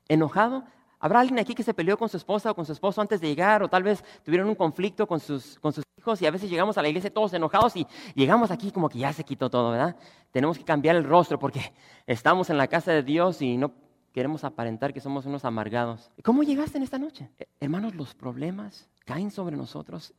¿Enojado? 0.07 0.63
¿Habrá 0.97 1.19
alguien 1.19 1.37
aquí 1.37 1.53
que 1.53 1.61
se 1.61 1.75
peleó 1.75 1.99
con 1.99 2.09
su 2.09 2.17
esposa 2.17 2.49
o 2.49 2.55
con 2.55 2.65
su 2.65 2.71
esposo 2.71 2.99
antes 2.99 3.21
de 3.21 3.27
llegar? 3.27 3.61
O 3.61 3.69
tal 3.69 3.83
vez 3.83 4.03
tuvieron 4.23 4.49
un 4.49 4.55
conflicto 4.55 5.05
con 5.05 5.19
sus, 5.19 5.59
hijos 5.99 6.19
y 6.19 6.25
a 6.25 6.31
veces 6.31 6.49
llegamos 6.49 6.79
a 6.79 6.81
la 6.81 6.87
iglesia 6.87 7.13
todos 7.13 7.31
enojados 7.31 7.75
y 7.75 7.85
llegamos 8.15 8.49
aquí 8.49 8.71
como 8.71 8.89
que 8.89 8.97
ya 8.97 9.13
se 9.13 9.23
quitó 9.23 9.51
todo, 9.51 9.69
¿verdad? 9.69 9.95
Tenemos 10.31 10.57
que 10.57 10.65
cambiar 10.65 10.95
el 10.95 11.03
rostro 11.03 11.37
porque 11.37 11.61
estamos 12.07 12.49
en 12.49 12.57
la 12.57 12.65
casa 12.65 12.91
de 12.91 13.03
Dios 13.03 13.43
y 13.43 13.55
no 13.55 13.71
queremos 14.13 14.45
aparentar 14.45 14.95
que 14.95 14.99
somos 14.99 15.27
unos 15.27 15.45
amargados. 15.45 16.09
¿Cómo 16.23 16.41
llegaste 16.41 16.79
en 16.79 16.83
esta 16.85 16.97
noche? 16.97 17.29
Hermanos, 17.59 17.93
los 17.93 18.15
problemas 18.15 18.89
caen 19.05 19.29
sobre 19.29 19.55
nosotros 19.55 20.15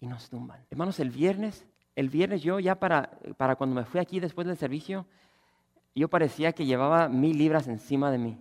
y 0.00 0.06
nos 0.06 0.30
tumban. 0.30 0.64
Hermanos, 0.70 1.00
el 1.00 1.10
viernes, 1.10 1.66
el 1.96 2.08
viernes 2.08 2.42
yo 2.42 2.58
ya 2.58 2.76
para, 2.76 3.18
para 3.36 3.56
cuando 3.56 3.76
me 3.76 3.84
fui 3.84 4.00
aquí 4.00 4.20
después 4.20 4.46
del 4.46 4.56
servicio, 4.56 5.06
yo 5.94 6.08
parecía 6.08 6.52
que 6.52 6.64
llevaba 6.64 7.08
mil 7.08 7.36
libras 7.36 7.68
encima 7.68 8.10
de 8.10 8.18
mí 8.18 8.38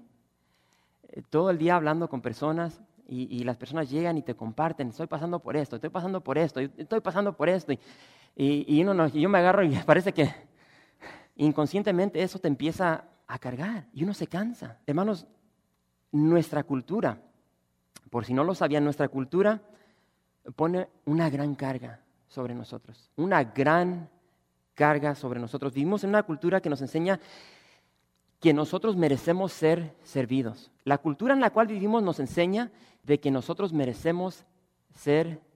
todo 1.29 1.49
el 1.49 1.57
día 1.57 1.75
hablando 1.75 2.09
con 2.09 2.21
personas 2.21 2.81
Y, 3.07 3.43
las 3.43 3.57
personas 3.57 3.89
llegan 3.89 4.17
y 4.17 4.21
te 4.21 4.35
comparten, 4.35 4.87
estoy 4.87 5.07
pasando 5.07 5.39
por 5.39 5.57
esto, 5.57 5.75
estoy 5.75 5.89
pasando 5.89 6.21
por 6.21 6.37
esto, 6.37 6.61
estoy 6.61 7.01
pasando 7.01 7.35
por 7.35 7.49
esto. 7.49 7.73
Y, 8.37 8.81
uno 8.81 9.07
yo 9.07 9.27
me 9.27 9.39
agarro 9.39 9.63
y 9.65 9.75
parece 9.85 10.13
que 10.13 10.33
inconscientemente 11.35 12.23
eso 12.23 12.39
te 12.39 12.47
empieza 12.47 13.03
a 13.27 13.37
cargar 13.37 13.87
y 13.93 14.03
uno 14.03 14.13
se 14.13 14.27
cansa. 14.27 14.77
Hermanos, 14.87 15.27
nuestra 16.13 16.63
cultura, 16.63 17.17
por 18.09 18.23
si 18.23 18.33
no 18.33 18.45
lo 18.45 18.55
sabían, 18.55 18.85
nuestra 18.85 19.09
cultura 19.09 19.61
pone 20.55 20.87
una 21.03 21.29
gran 21.29 21.53
carga 21.55 21.99
sobre 22.31 22.55
nosotros, 22.55 23.09
una 23.17 23.43
gran 23.43 24.09
carga 24.73 25.15
sobre 25.15 25.39
nosotros. 25.39 25.73
Vivimos 25.73 26.03
en 26.03 26.11
una 26.11 26.23
cultura 26.23 26.61
que 26.61 26.69
nos 26.69 26.81
enseña 26.81 27.19
que 28.39 28.53
nosotros 28.53 28.95
merecemos 28.95 29.51
ser 29.51 29.93
servidos. 30.03 30.71
La 30.85 30.97
cultura 30.97 31.33
en 31.33 31.41
la 31.41 31.51
cual 31.51 31.67
vivimos 31.67 32.01
nos 32.01 32.19
enseña 32.19 32.71
de 33.03 33.19
que 33.19 33.31
nosotros 33.31 33.73
merecemos 33.73 34.45
ser 34.95 35.27
servidos. 35.27 35.50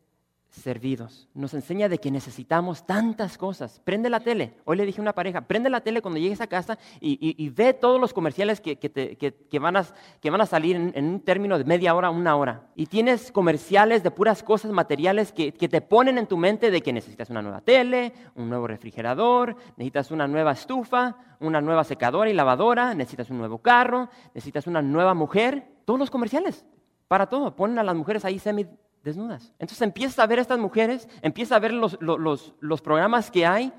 Nos 1.36 1.54
enseña 1.54 1.90
de 1.90 2.00
que 2.00 2.10
necesitamos 2.10 2.86
tantas 2.88 3.38
cosas. 3.38 3.80
Prende 3.84 4.10
la 4.10 4.20
tele. 4.20 4.56
Hoy 4.66 4.78
le 4.78 4.86
dije 4.86 5.00
a 5.00 5.04
una 5.04 5.14
pareja, 5.14 5.42
prende 5.42 5.70
la 5.70 5.82
tele 5.82 6.02
cuando 6.02 6.20
llegues 6.20 6.42
a 6.42 6.48
casa 6.48 6.80
y, 7.00 7.50
ve 7.50 7.74
todos 7.74 8.02
los 8.02 8.14
comerciales 8.14 8.62
que, 8.62 9.60
van, 9.60 9.76
a, 9.78 10.46
salir 10.46 10.76
en, 10.76 11.06
un 11.06 11.20
término 11.20 11.58
de 11.58 11.66
media 11.66 11.94
hora, 11.94 12.10
una 12.10 12.36
hora. 12.36 12.68
Y 12.76 12.88
tienes 12.88 13.32
comerciales 13.32 14.02
de 14.02 14.10
puras 14.12 14.42
cosas 14.42 14.72
materiales 14.72 15.32
que, 15.32 15.52
te 15.52 15.82
ponen 15.82 16.18
en 16.18 16.28
tu 16.28 16.38
mente 16.38 16.72
de 16.72 16.82
que 16.82 16.94
necesitas 16.94 17.30
una 17.30 17.42
nueva 17.42 17.62
tele, 17.62 18.14
un 18.36 18.50
nuevo 18.50 18.66
refrigerador, 18.66 19.56
necesitas 19.78 20.10
una 20.10 20.28
nueva 20.28 20.54
estufa, 20.54 21.16
una 21.40 21.62
nueva 21.62 21.84
secadora 21.84 22.30
y 22.30 22.34
lavadora, 22.34 22.96
necesitas 22.96 23.30
un 23.30 23.38
nuevo 23.38 23.60
carro, 23.60 24.10
necesitas 24.34 24.66
una 24.66 24.82
nueva 24.82 25.14
mujer. 25.14 25.68
Todos 25.86 26.00
los 26.00 26.10
comerciales, 26.10 26.66
para 27.08 27.28
todo. 27.28 27.56
Ponen 27.56 27.78
a 27.78 27.84
las 27.84 27.96
mujeres 27.96 28.26
ahí 28.26 28.40
semi 28.40 28.66
desnudas. 29.06 29.54
Entonces 29.60 29.82
empiezas 29.84 30.20
a 30.20 30.28
ver 30.28 30.40
a 30.40 30.42
estas 30.42 30.60
mujeres, 30.60 31.08
empiezas 31.22 31.56
a 31.56 31.60
ver 31.60 31.72
los, 31.72 31.98
los, 32.02 32.82
programas 32.82 33.32
que 33.32 33.46
hay, 33.46 33.72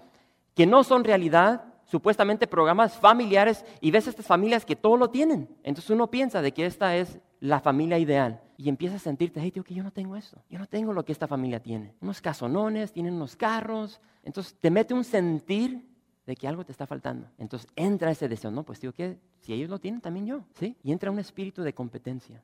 que 0.55 0.67
no 0.67 0.85
son 0.85 1.05
realidad, 1.05 1.65
supuestamente 1.85 2.47
programas 2.47 2.97
familiares, 2.97 3.65
y 3.81 3.91
ves 3.91 4.07
estas 4.07 4.27
familias 4.27 4.65
que 4.65 4.77
todo 4.77 4.97
lo 4.97 5.11
tienen. 5.11 5.49
Entonces 5.63 5.91
uno 5.91 6.11
piensa 6.11 6.41
de 6.41 6.53
que 6.53 6.65
esta 6.65 6.97
es 6.97 7.19
la 7.41 7.61
familia 7.61 7.99
ideal. 7.99 8.41
Y 8.57 8.71
empiezas 8.71 9.03
a 9.03 9.05
sentirte, 9.05 9.41
hey, 9.43 9.51
tío, 9.51 9.63
que 9.63 9.75
yo 9.75 9.83
no 9.83 9.91
tengo 9.91 10.17
eso. 10.17 10.43
Yo 10.49 10.59
no 10.59 10.67
tengo 10.67 10.95
lo 10.95 11.05
que 11.05 11.13
esta 11.13 11.27
familia 11.27 11.61
tiene. 11.61 11.95
Unos 12.01 12.23
casonones, 12.23 12.93
tienen 12.93 13.13
unos 13.13 13.37
carros. 13.37 14.01
Entonces 14.23 14.57
te 14.59 14.71
mete 14.71 14.95
un 14.95 15.05
sentir 15.05 15.87
de 16.25 16.37
que 16.37 16.49
algo 16.49 16.65
te 16.65 16.73
está 16.73 16.87
faltando. 16.87 17.29
Entonces 17.37 17.69
entra 17.77 18.11
ese 18.11 18.29
deseo, 18.29 18.51
no, 18.51 18.63
pues 18.63 18.81
tío, 18.81 18.95
que 18.95 19.19
si 19.41 19.53
ellos 19.53 19.69
lo 19.69 19.79
tienen, 19.79 20.01
también 20.01 20.27
yo, 20.27 20.45
¿sí? 20.55 20.77
Y 20.83 20.93
entra 20.93 21.11
un 21.11 21.19
espíritu 21.19 21.63
de 21.63 21.75
competencia 21.75 22.43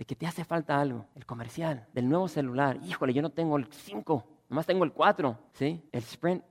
de 0.00 0.06
que 0.06 0.16
te 0.16 0.26
hace 0.26 0.46
falta 0.46 0.80
algo, 0.80 1.04
el 1.14 1.26
comercial, 1.26 1.86
del 1.92 2.08
nuevo 2.08 2.26
celular. 2.26 2.78
Híjole, 2.86 3.12
yo 3.12 3.20
no 3.20 3.28
tengo 3.28 3.58
el 3.58 3.66
5, 3.70 4.26
nomás 4.48 4.64
tengo 4.64 4.82
el 4.84 4.92
4, 4.92 5.38
¿sí? 5.52 5.86
El 5.92 6.00
Sprint, 6.00 6.42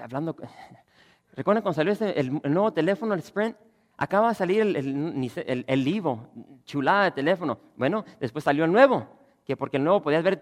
hablando, 0.00 0.36
¿recuerdan 1.32 1.64
cuando 1.64 1.74
salió 1.74 1.92
este, 1.92 2.20
el, 2.20 2.30
nuevo 2.30 2.72
teléfono, 2.72 3.14
el 3.14 3.18
Sprint? 3.18 3.56
Acaba 3.96 4.28
de 4.28 4.34
salir 4.36 4.60
el, 4.60 4.76
el, 4.76 5.64
el, 5.66 6.62
chulada 6.64 7.06
de 7.06 7.10
teléfono. 7.10 7.58
Bueno, 7.76 8.04
después 8.20 8.44
salió 8.44 8.64
el 8.66 8.70
nuevo, 8.70 9.08
que 9.44 9.56
porque 9.56 9.78
el 9.78 9.82
nuevo 9.82 10.00
podías 10.00 10.22
ver 10.22 10.40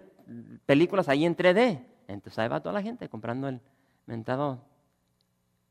películas 0.66 1.08
ahí 1.08 1.24
en 1.24 1.34
3D. 1.34 1.82
Entonces 2.08 2.38
ahí 2.40 2.48
va 2.48 2.60
toda 2.60 2.74
la 2.74 2.82
gente 2.82 3.08
comprando 3.08 3.48
el 3.48 3.58
mentado 4.04 4.60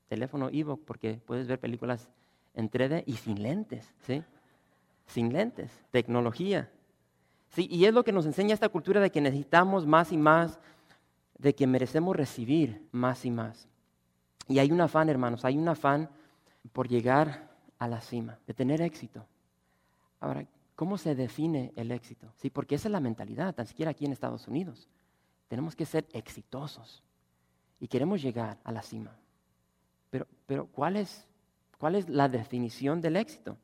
teléfono 0.08 0.48
Evo 0.52 0.76
porque 0.76 1.20
puedes 1.24 1.46
ver 1.46 1.60
películas 1.60 2.10
en 2.52 2.68
3D 2.68 3.04
y 3.06 3.12
sin 3.12 3.40
lentes, 3.40 3.94
¿sí? 4.00 4.24
Sin 5.06 5.32
lentes, 5.32 5.70
tecnología. 5.92 6.68
Sí, 7.50 7.66
y 7.70 7.84
es 7.84 7.92
lo 7.92 8.04
que 8.04 8.12
nos 8.12 8.26
enseña 8.26 8.54
esta 8.54 8.68
cultura 8.68 9.00
de 9.00 9.10
que 9.10 9.20
necesitamos 9.20 9.86
más 9.86 10.12
y 10.12 10.16
más, 10.16 10.58
de 11.36 11.54
que 11.54 11.66
merecemos 11.66 12.16
recibir 12.16 12.88
más 12.92 13.24
y 13.24 13.30
más. 13.30 13.68
Y 14.46 14.58
hay 14.58 14.70
un 14.70 14.80
afán, 14.80 15.08
hermanos, 15.08 15.44
hay 15.44 15.58
un 15.58 15.68
afán 15.68 16.08
por 16.72 16.88
llegar 16.88 17.50
a 17.78 17.88
la 17.88 18.00
cima, 18.00 18.38
de 18.46 18.54
tener 18.54 18.80
éxito. 18.80 19.26
Ahora, 20.20 20.46
¿cómo 20.76 20.98
se 20.98 21.14
define 21.14 21.72
el 21.76 21.90
éxito? 21.90 22.32
Sí, 22.36 22.50
porque 22.50 22.76
esa 22.76 22.88
es 22.88 22.92
la 22.92 23.00
mentalidad, 23.00 23.54
tan 23.54 23.66
siquiera 23.66 23.90
aquí 23.90 24.04
en 24.04 24.12
Estados 24.12 24.46
Unidos. 24.46 24.88
Tenemos 25.48 25.74
que 25.74 25.86
ser 25.86 26.06
exitosos 26.12 27.02
y 27.80 27.88
queremos 27.88 28.22
llegar 28.22 28.58
a 28.62 28.70
la 28.70 28.82
cima. 28.82 29.16
Pero, 30.10 30.26
pero 30.46 30.66
¿cuál, 30.66 30.96
es, 30.96 31.26
¿cuál 31.78 31.96
es 31.96 32.08
la 32.08 32.28
definición 32.28 33.00
del 33.00 33.16
éxito? 33.16 33.56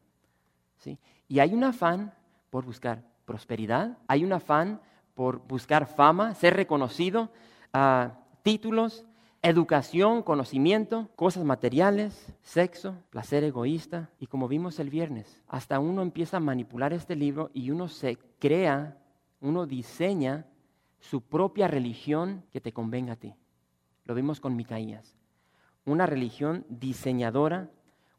¿Sí? 0.78 0.98
Y 1.28 1.38
hay 1.38 1.54
un 1.54 1.62
afán 1.62 2.12
por 2.50 2.64
buscar 2.64 3.02
prosperidad, 3.26 3.98
hay 4.08 4.24
un 4.24 4.32
afán 4.32 4.80
por 5.14 5.46
buscar 5.46 5.86
fama, 5.86 6.34
ser 6.34 6.54
reconocido, 6.54 7.30
uh, 7.74 8.10
títulos, 8.42 9.06
educación, 9.42 10.22
conocimiento, 10.22 11.08
cosas 11.14 11.44
materiales, 11.44 12.34
sexo, 12.42 12.96
placer 13.10 13.44
egoísta. 13.44 14.10
Y 14.18 14.26
como 14.26 14.48
vimos 14.48 14.78
el 14.78 14.90
viernes, 14.90 15.42
hasta 15.46 15.78
uno 15.78 16.02
empieza 16.02 16.38
a 16.38 16.40
manipular 16.40 16.92
este 16.92 17.14
libro 17.14 17.50
y 17.52 17.70
uno 17.70 17.88
se 17.88 18.18
crea, 18.38 18.98
uno 19.40 19.66
diseña 19.66 20.46
su 20.98 21.20
propia 21.20 21.68
religión 21.68 22.44
que 22.52 22.60
te 22.60 22.72
convenga 22.72 23.12
a 23.12 23.16
ti. 23.16 23.34
Lo 24.04 24.14
vimos 24.14 24.40
con 24.40 24.56
Micaías. 24.56 25.16
Una 25.84 26.06
religión 26.06 26.66
diseñadora, 26.68 27.70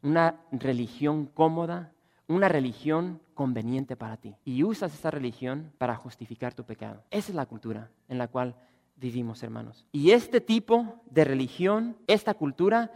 una 0.02 0.40
religión 0.50 1.26
cómoda, 1.26 1.92
una 2.26 2.48
religión 2.48 3.20
conveniente 3.38 3.94
para 3.94 4.16
ti. 4.16 4.34
Y 4.44 4.64
usas 4.64 4.92
esa 4.92 5.12
religión 5.12 5.72
para 5.78 5.94
justificar 5.94 6.54
tu 6.54 6.64
pecado. 6.64 7.04
Esa 7.08 7.30
es 7.30 7.36
la 7.36 7.46
cultura 7.46 7.88
en 8.08 8.18
la 8.18 8.26
cual 8.26 8.56
vivimos, 8.96 9.44
hermanos. 9.44 9.86
Y 9.92 10.10
este 10.10 10.40
tipo 10.40 11.00
de 11.08 11.22
religión, 11.22 11.96
esta 12.08 12.34
cultura, 12.34 12.90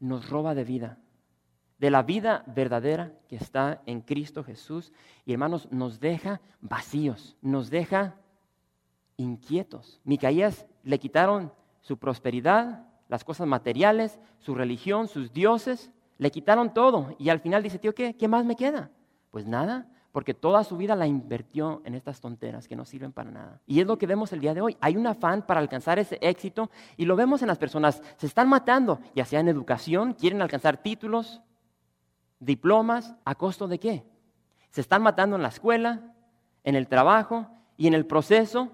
nos 0.00 0.28
roba 0.28 0.56
de 0.56 0.64
vida. 0.64 0.98
De 1.78 1.88
la 1.88 2.02
vida 2.02 2.42
verdadera 2.48 3.12
que 3.28 3.36
está 3.36 3.80
en 3.86 4.00
Cristo 4.00 4.42
Jesús. 4.42 4.92
Y 5.24 5.34
hermanos, 5.34 5.68
nos 5.70 6.00
deja 6.00 6.40
vacíos, 6.60 7.36
nos 7.40 7.70
deja 7.70 8.16
inquietos. 9.18 10.00
Micaías 10.02 10.66
le 10.82 10.98
quitaron 10.98 11.52
su 11.80 11.96
prosperidad, 11.96 12.88
las 13.06 13.22
cosas 13.22 13.46
materiales, 13.46 14.18
su 14.40 14.56
religión, 14.56 15.06
sus 15.06 15.32
dioses, 15.32 15.92
le 16.18 16.32
quitaron 16.32 16.74
todo 16.74 17.14
y 17.20 17.28
al 17.28 17.38
final 17.38 17.62
dice, 17.62 17.78
tío, 17.78 17.94
¿qué, 17.94 18.16
¿qué 18.16 18.26
más 18.26 18.44
me 18.44 18.56
queda? 18.56 18.90
Pues 19.30 19.46
nada, 19.46 19.86
porque 20.12 20.34
toda 20.34 20.64
su 20.64 20.76
vida 20.76 20.96
la 20.96 21.06
invirtió 21.06 21.82
en 21.84 21.94
estas 21.94 22.20
tonteras 22.20 22.66
que 22.66 22.76
no 22.76 22.84
sirven 22.84 23.12
para 23.12 23.30
nada. 23.30 23.60
Y 23.66 23.80
es 23.80 23.86
lo 23.86 23.96
que 23.96 24.06
vemos 24.06 24.32
el 24.32 24.40
día 24.40 24.54
de 24.54 24.60
hoy. 24.60 24.76
Hay 24.80 24.96
un 24.96 25.06
afán 25.06 25.42
para 25.42 25.60
alcanzar 25.60 25.98
ese 25.98 26.18
éxito 26.20 26.70
y 26.96 27.04
lo 27.04 27.14
vemos 27.16 27.42
en 27.42 27.48
las 27.48 27.58
personas. 27.58 28.02
Se 28.16 28.26
están 28.26 28.48
matando, 28.48 29.00
ya 29.14 29.24
sea 29.24 29.40
en 29.40 29.48
educación, 29.48 30.14
quieren 30.14 30.42
alcanzar 30.42 30.78
títulos, 30.78 31.40
diplomas, 32.40 33.14
¿a 33.24 33.34
costo 33.36 33.68
de 33.68 33.78
qué? 33.78 34.04
Se 34.70 34.80
están 34.80 35.02
matando 35.02 35.36
en 35.36 35.42
la 35.42 35.48
escuela, 35.48 36.12
en 36.64 36.74
el 36.74 36.88
trabajo 36.88 37.46
y 37.76 37.86
en 37.86 37.94
el 37.94 38.06
proceso 38.06 38.70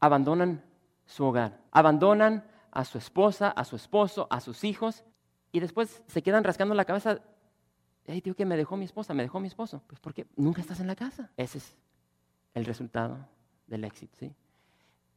abandonan 0.00 0.64
su 1.06 1.24
hogar, 1.24 1.60
abandonan 1.70 2.44
a 2.72 2.84
su 2.84 2.98
esposa, 2.98 3.48
a 3.50 3.64
su 3.64 3.76
esposo, 3.76 4.26
a 4.30 4.40
sus 4.40 4.64
hijos 4.64 5.04
y 5.52 5.60
después 5.60 6.02
se 6.06 6.22
quedan 6.22 6.42
rascando 6.42 6.74
la 6.74 6.84
cabeza. 6.84 7.20
Hey, 8.04 8.20
tío, 8.20 8.34
que 8.34 8.44
me 8.44 8.56
dejó 8.56 8.76
mi 8.76 8.84
esposa, 8.84 9.14
me 9.14 9.22
dejó 9.22 9.38
mi 9.40 9.48
esposo. 9.48 9.82
Pues 9.86 10.00
porque 10.00 10.26
nunca 10.36 10.60
estás 10.60 10.80
en 10.80 10.86
la 10.86 10.96
casa. 10.96 11.30
Ese 11.36 11.58
es 11.58 11.76
el 12.54 12.64
resultado 12.64 13.18
del 13.66 13.84
éxito, 13.84 14.16
¿sí? 14.18 14.34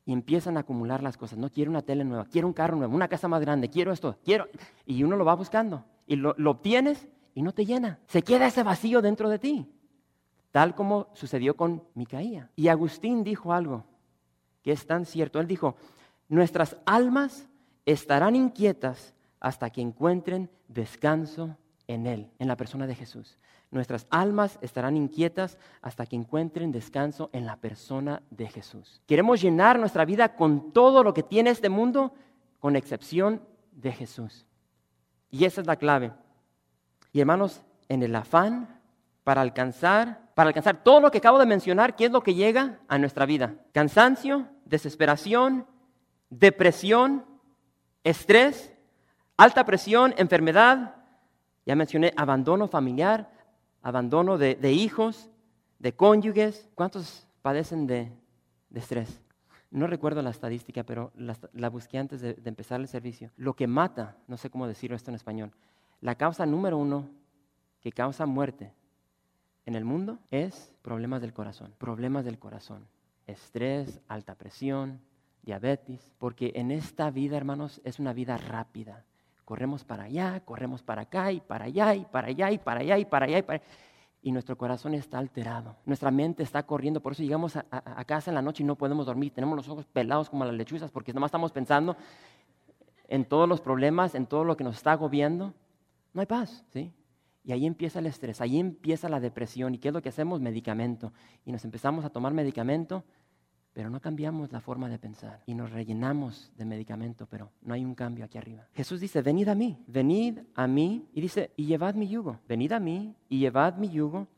Y 0.06 0.13
empiezan 0.13 0.56
a 0.58 0.60
acumular 0.60 1.02
las 1.02 1.17
cosas. 1.17 1.38
No 1.39 1.50
quiero 1.50 1.71
una 1.71 1.82
tele 1.82 2.04
nueva, 2.04 2.26
quiero 2.26 2.48
un 2.48 2.54
carro 2.54 2.78
nuevo, 2.78 2.95
una 2.95 3.08
casa 3.08 3.28
más 3.28 3.41
grande, 3.41 3.69
quiero 3.69 3.91
esto, 3.91 4.17
quiero. 4.24 4.48
Y 4.86 5.04
uno 5.04 5.15
lo 5.15 5.26
va 5.26 5.34
buscando. 5.36 5.84
Y 6.06 6.15
lo, 6.15 6.36
lo 6.38 6.52
obtienes 6.52 7.08
y 7.34 7.41
no 7.41 7.54
te 7.54 7.65
llena. 7.65 8.00
Se 8.08 8.21
queda 8.21 8.45
ese 8.45 8.62
vacío 8.62 9.02
dentro 9.02 9.30
de 9.30 9.39
ti. 9.39 9.67
Tal 10.52 10.76
como 10.76 11.08
sucedió 11.13 11.58
con 11.58 11.84
Micaía. 11.95 12.52
Y 12.56 12.67
Agustín 12.67 13.24
dijo 13.24 13.52
algo 13.52 13.84
que 14.62 14.71
es 14.71 14.86
tan 14.86 15.06
cierto. 15.06 15.39
Él 15.39 15.48
dijo, 15.48 15.76
nuestras 16.30 16.78
almas 16.86 17.48
estarán 17.86 18.36
inquietas 18.36 19.15
hasta 19.39 19.69
que 19.69 19.82
encuentren 19.82 20.50
descanso 20.67 21.58
en 21.88 22.08
Él, 22.08 22.30
en 22.39 22.48
la 22.48 22.58
persona 22.58 22.88
de 22.88 22.95
Jesús. 22.95 23.38
Nuestras 23.71 24.08
almas 24.10 24.58
estarán 24.62 24.95
inquietas 24.95 25.58
hasta 25.82 26.06
que 26.06 26.15
encuentren 26.15 26.71
descanso 26.71 27.30
en 27.34 27.45
la 27.45 27.58
persona 27.58 28.21
de 28.30 28.48
Jesús. 28.48 29.02
Queremos 29.06 29.41
llenar 29.41 29.80
nuestra 29.80 30.06
vida 30.06 30.36
con 30.36 30.71
todo 30.71 31.04
lo 31.04 31.13
que 31.13 31.24
tiene 31.24 31.50
este 31.50 31.69
mundo, 31.69 32.13
con 32.60 32.76
excepción 32.76 33.41
de 33.71 33.91
Jesús. 33.91 34.45
Y 35.30 35.45
esa 35.45 35.62
es 35.62 35.67
la 35.67 35.76
clave. 35.76 36.13
Y 37.12 37.19
hermanos, 37.19 37.62
en 37.89 38.04
el 38.04 38.15
afán 38.15 38.80
para 39.24 39.41
alcanzar, 39.41 40.32
para 40.36 40.50
alcanzar 40.50 40.84
todo 40.84 41.02
lo 41.02 41.12
que 41.12 41.17
acabo 41.17 41.39
de 41.39 41.45
mencionar, 41.45 41.95
¿qué 41.95 42.06
es 42.06 42.12
lo 42.12 42.21
que 42.21 42.36
llega 42.36 42.80
a 42.88 42.98
nuestra 42.98 43.26
vida? 43.26 43.56
Cansancio, 43.74 44.48
desesperación, 44.65 45.65
depresión, 46.30 47.26
estrés, 48.04 48.76
Alta 49.38 49.65
presión, 49.65 50.13
enfermedad, 50.17 50.95
ya 51.65 51.75
mencioné 51.75 52.13
abandono 52.15 52.67
familiar, 52.67 53.32
abandono 53.82 54.38
de, 54.38 54.71
hijos, 54.71 55.30
de 55.80 55.95
cónyuges. 55.95 56.69
¿Cuántas 56.75 57.28
padecen 57.41 57.86
de, 57.86 58.12
estrés. 58.73 59.21
No 59.71 59.88
recuerdo 59.88 60.21
la 60.21 60.32
estadística, 60.32 60.84
pero 60.84 61.12
la, 61.15 61.38
la 61.54 61.69
busqué 61.69 61.97
antes 61.97 62.21
de, 62.21 62.34
de 62.34 62.49
empezar 62.49 62.80
el 62.80 62.88
servicio. 62.88 63.32
Lo 63.38 63.56
que 63.56 63.67
mata, 63.67 64.17
no 64.28 64.38
sé 64.38 64.49
cómo 64.49 64.67
decirlo 64.67 64.95
esto 64.95 65.12
en 65.12 65.15
español, 65.15 65.51
la 66.01 66.15
causa 66.15 66.45
número 66.45 66.78
uno 66.78 67.10
que 67.82 67.91
causa 67.91 68.25
muerte 68.25 68.73
en 69.65 69.75
el 69.75 69.86
mundo 69.86 70.19
es 70.32 70.71
problemas 70.82 71.21
del 71.21 71.34
corazón. 71.34 71.73
Problemas 71.78 72.25
del 72.25 72.39
corazón. 72.39 72.88
Estrés, 73.28 74.01
alta 74.08 74.36
presión, 74.36 75.01
diabetes. 75.43 76.12
Porque 76.17 76.51
en 76.56 76.71
esta 76.71 77.10
vida, 77.12 77.38
hermanos, 77.38 77.82
es 77.84 77.99
una 77.99 78.13
vida 78.13 78.38
rápida. 78.38 79.04
Corremos 79.45 79.84
para 79.84 80.03
allá, 80.05 80.41
corremos 80.43 80.84
para 80.84 81.03
acá 81.03 81.31
y 81.31 81.39
para 81.39 81.65
allá 81.65 81.95
y 81.95 82.05
para 82.05 82.27
allá 82.27 82.51
y 82.51 82.58
para 82.58 82.79
allá 82.81 82.97
y 82.97 83.05
para 83.05 83.25
allá 83.25 83.38
y 83.38 83.41
para. 83.43 83.62
Y 84.21 84.31
nuestro 84.31 84.58
corazón 84.58 84.95
está 84.95 85.19
alterado. 85.19 85.75
Nuestra 85.86 86.10
mente 86.10 86.41
está 86.41 86.63
corriendo. 86.63 86.99
Por 86.99 87.13
eso 87.13 87.21
llegamos 87.21 87.55
a 87.55 88.05
casa 88.05 88.31
en 88.31 88.36
la 88.36 88.41
noche 88.41 88.63
y 88.63 88.65
no 88.65 88.75
podemos 88.75 89.05
dormir. 89.05 89.31
Tenemos 89.31 89.55
los 89.55 89.69
ojos 89.69 89.86
pelados 89.86 90.31
como 90.31 90.45
las 90.45 90.55
lechuzas 90.55 90.89
porque 90.89 91.13
nomás 91.13 91.29
estamos 91.29 91.51
pensando 91.51 91.95
en 93.08 93.25
todos 93.25 93.47
los 93.47 93.62
problemas, 93.62 94.15
en 94.15 94.25
todo 94.25 94.43
lo 94.43 94.58
que 94.58 94.63
nos 94.63 94.77
está 94.77 94.93
agobiando. 94.93 95.53
No 96.13 96.21
hay 96.21 96.27
paz, 96.27 96.65
¿sí? 96.73 96.91
Y 97.43 97.51
ahí 97.51 97.67
empieza 97.67 97.99
el 97.99 98.08
estrés, 98.08 98.41
ahí 98.41 98.60
empieza 98.60 99.08
la 99.08 99.19
depresión. 99.19 99.75
¿Y 99.75 99.77
qué 99.77 99.89
es 99.89 99.93
lo 99.93 100.01
que 100.01 100.10
hacemos? 100.10 100.41
Medicamento. 100.41 101.13
Y 101.45 101.51
nos 101.51 101.63
empezamos 101.63 102.03
a 102.03 102.10
tomar 102.10 102.34
medicamento, 102.34 103.03
pero 103.75 103.89
no 103.89 103.99
cambiamos 103.99 104.53
la 104.53 104.61
forma 104.61 104.88
de 104.88 104.97
pensar. 104.97 105.43
Y 105.45 105.53
nos 105.53 105.69
rellenamos 105.69 106.49
de 106.55 106.63
medicamento, 106.63 107.27
pero 107.27 107.51
no 107.61 107.73
hay 107.73 107.83
un 107.83 107.93
cambio 107.93 108.23
aquí 108.23 108.38
arriba. 108.38 108.65
Jesús 108.73 109.01
dice, 109.01 109.21
venid 109.21 109.49
a 109.49 109.53
mí, 109.53 109.83
venid 109.85 110.39
a 110.55 110.65
mí. 110.65 111.09
Y 111.11 111.19
dice, 111.19 111.51
y 111.57 111.65
llevad 111.65 111.93
mi 111.93 112.07
yugo. 112.07 112.39
Venid 112.47 112.71
a 112.71 112.79
mí 112.79 113.13
y 113.27 113.39
llevad 113.39 113.75
mi 113.75 113.89
yugo 113.89 114.29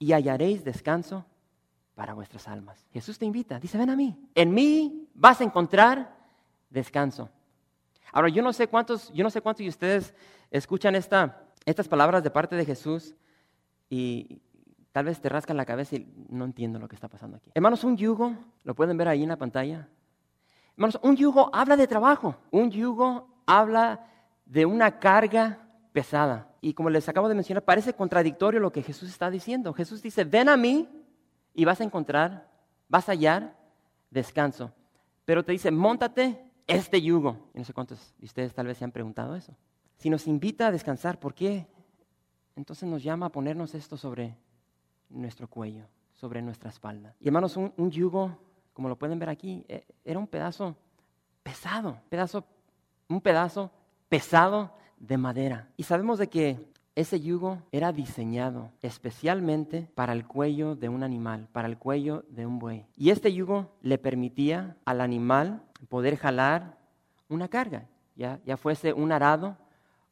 y 0.00 0.12
hallaréis 0.12 0.64
descanso 0.64 1.24
para 1.94 2.14
vuestras 2.14 2.48
almas. 2.48 2.84
Jesús 2.90 3.16
te 3.16 3.26
invita, 3.26 3.60
dice, 3.60 3.78
ven 3.78 3.90
a 3.90 3.96
mí. 3.96 4.18
En 4.34 4.52
mí 4.52 5.08
vas 5.14 5.40
a 5.40 5.44
encontrar 5.44 6.18
descanso. 6.68 7.30
Ahora, 8.10 8.28
yo 8.28 8.42
no 8.42 8.52
sé 8.52 8.66
cuántos, 8.66 9.12
yo 9.12 9.22
no 9.22 9.30
sé 9.30 9.40
cuántos 9.40 9.62
de 9.62 9.68
ustedes 9.68 10.16
escuchan 10.50 10.96
esta 10.96 11.44
estas 11.64 11.86
palabras 11.86 12.24
de 12.24 12.30
parte 12.30 12.56
de 12.56 12.64
Jesús 12.64 13.14
y 13.88 14.42
tal 14.92 15.04
vez 15.06 15.20
te 15.20 15.28
rascan 15.28 15.56
la 15.56 15.64
cabeza 15.64 15.96
y 15.96 16.06
no 16.28 16.44
entiendo 16.44 16.78
lo 16.78 16.88
que 16.88 16.94
está 16.94 17.08
pasando 17.08 17.36
aquí. 17.36 17.50
Hermanos, 17.54 17.84
un 17.84 17.96
yugo, 17.96 18.34
lo 18.64 18.74
pueden 18.74 18.96
ver 18.96 19.08
ahí 19.08 19.22
en 19.22 19.28
la 19.28 19.36
pantalla. 19.36 19.88
Hermanos, 20.76 20.98
un 21.02 21.16
yugo 21.16 21.50
habla 21.52 21.76
de 21.76 21.86
trabajo, 21.86 22.36
un 22.50 22.70
yugo 22.70 23.28
habla 23.46 24.06
de 24.46 24.66
una 24.66 24.98
carga 24.98 25.58
pesada. 25.92 26.48
Y 26.60 26.74
como 26.74 26.90
les 26.90 27.08
acabo 27.08 27.28
de 27.28 27.34
mencionar, 27.34 27.64
parece 27.64 27.92
contradictorio 27.92 28.60
lo 28.60 28.72
que 28.72 28.82
Jesús 28.82 29.08
está 29.08 29.30
diciendo. 29.30 29.72
Jesús 29.72 30.02
dice, 30.02 30.24
ven 30.24 30.48
a 30.48 30.56
mí 30.56 30.88
y 31.54 31.64
vas 31.64 31.80
a 31.80 31.84
encontrar, 31.84 32.48
vas 32.88 33.08
a 33.08 33.12
hallar 33.12 33.56
descanso. 34.10 34.72
Pero 35.24 35.44
te 35.44 35.52
dice, 35.52 35.70
montate 35.70 36.50
este 36.66 37.02
yugo. 37.02 37.50
Y 37.54 37.58
no 37.58 37.64
sé 37.64 37.72
cuántos 37.72 38.14
de 38.18 38.26
ustedes 38.26 38.54
tal 38.54 38.66
vez 38.66 38.78
se 38.78 38.84
han 38.84 38.92
preguntado 38.92 39.34
eso. 39.36 39.54
Si 39.96 40.10
nos 40.10 40.26
invita 40.26 40.68
a 40.68 40.72
descansar, 40.72 41.18
¿por 41.18 41.34
qué? 41.34 41.66
Entonces 42.56 42.88
nos 42.88 43.02
llama 43.02 43.26
a 43.26 43.32
ponernos 43.32 43.74
esto 43.74 43.96
sobre 43.96 44.36
nuestro 45.10 45.48
cuello, 45.48 45.84
sobre 46.14 46.42
nuestra 46.42 46.70
espalda. 46.70 47.14
Y 47.20 47.28
hermanos, 47.28 47.56
un, 47.56 47.90
yugo, 47.90 48.36
como 48.72 48.88
lo 48.88 48.96
pueden 48.96 49.18
ver 49.18 49.28
aquí, 49.28 49.64
era 50.04 50.18
un 50.18 50.26
pedazo 50.26 50.76
pesado, 51.42 51.98
pedazo, 52.08 52.44
un 53.08 53.20
pedazo 53.20 53.70
pesado 54.08 54.72
de 54.98 55.16
madera. 55.16 55.68
Y 55.76 55.84
sabemos 55.84 56.18
de 56.18 56.28
que 56.28 56.68
ese 56.94 57.20
yugo 57.20 57.62
era 57.70 57.92
diseñado 57.92 58.72
especialmente 58.82 59.88
para 59.94 60.12
el 60.12 60.26
cuello 60.26 60.74
de 60.74 60.88
un 60.88 61.04
animal, 61.04 61.48
para 61.52 61.68
el 61.68 61.78
cuello 61.78 62.24
de 62.28 62.44
un 62.44 62.58
buey. 62.58 62.86
Y 62.96 63.10
este 63.10 63.32
yugo 63.32 63.70
le 63.82 63.98
permitía 63.98 64.76
al 64.84 65.00
animal 65.00 65.62
poder 65.88 66.16
jalar 66.16 66.76
una 67.28 67.46
carga, 67.46 67.86
ya, 68.16 68.40
ya 68.44 68.56
fuese 68.56 68.92
un 68.92 69.12
arado 69.12 69.56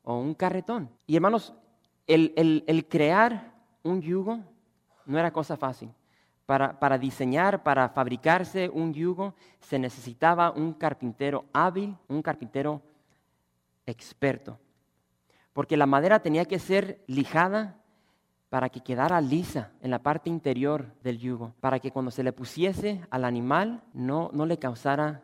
o 0.05 0.21
un 0.21 0.35
carretón. 0.35 0.89
Y 1.09 1.17
hermanos, 1.17 1.55
el, 2.07 2.33
el, 2.37 2.63
el 2.69 2.87
crear 2.87 3.53
un 3.83 4.01
yugo 4.01 4.45
no 5.07 5.19
era 5.19 5.33
cosa 5.33 5.57
fácil. 5.57 5.91
Para, 6.45 6.79
para, 6.79 6.99
diseñar, 6.99 7.63
para 7.63 7.89
fabricarse 7.89 8.69
un 8.69 8.95
yugo, 8.95 9.35
se 9.61 9.79
necesitaba 9.79 10.53
un 10.53 10.75
carpintero 10.75 11.45
hábil, 11.53 11.97
un 12.09 12.23
carpintero 12.23 12.83
experto. 13.85 14.59
Porque 15.53 15.77
la 15.77 15.87
madera 15.87 16.21
tenía 16.21 16.45
que 16.45 16.59
ser 16.59 17.03
lijada 17.07 17.77
para 18.49 18.69
que 18.69 18.81
quedara 18.81 19.21
lisa 19.21 19.73
en 19.81 19.91
la 19.91 19.99
parte 19.99 20.31
interior 20.31 20.87
del 21.03 21.19
yugo, 21.19 21.55
para 21.61 21.81
que 21.81 21.91
cuando 21.91 22.11
se 22.11 22.23
le 22.23 22.33
pusiese 22.33 23.01
al 23.11 23.25
animal 23.25 23.83
no, 23.93 24.31
no 24.33 24.47
le 24.47 24.59
causara 24.59 25.23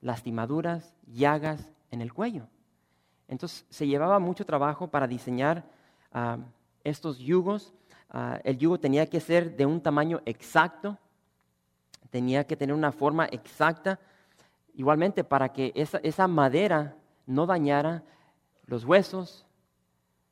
lastimaduras, 0.00 0.94
llagas 1.06 1.72
en 1.90 2.00
el 2.00 2.12
cuello. 2.12 2.48
Entonces 3.28 3.66
se 3.70 3.86
llevaba 3.86 4.18
mucho 4.18 4.44
trabajo 4.44 4.88
para 4.88 5.06
diseñar 5.06 5.64
uh, 6.14 6.40
estos 6.84 7.18
yugos. 7.18 7.72
Uh, 8.16 8.40
el 8.44 8.56
yugo 8.56 8.80
tenía 8.80 9.04
que 9.04 9.20
ser 9.20 9.58
de 9.58 9.66
un 9.66 9.78
tamaño 9.78 10.22
exacto, 10.24 10.96
tenía 12.08 12.46
que 12.46 12.56
tener 12.56 12.74
una 12.74 12.90
forma 12.90 13.26
exacta, 13.26 14.00
igualmente 14.72 15.22
para 15.22 15.52
que 15.52 15.70
esa, 15.74 16.26
madera 16.26 16.96
no 17.26 17.44
dañara 17.44 18.04
los 18.64 18.86
huesos, 18.86 19.44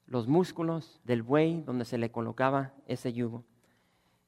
los 0.06 0.26
músculos 0.26 0.98
del 1.04 1.22
buey 1.22 1.60
donde 1.60 1.84
se 1.84 1.98
le 1.98 2.10
colocaba 2.10 2.72
ese 2.86 3.12
yugo. 3.12 3.44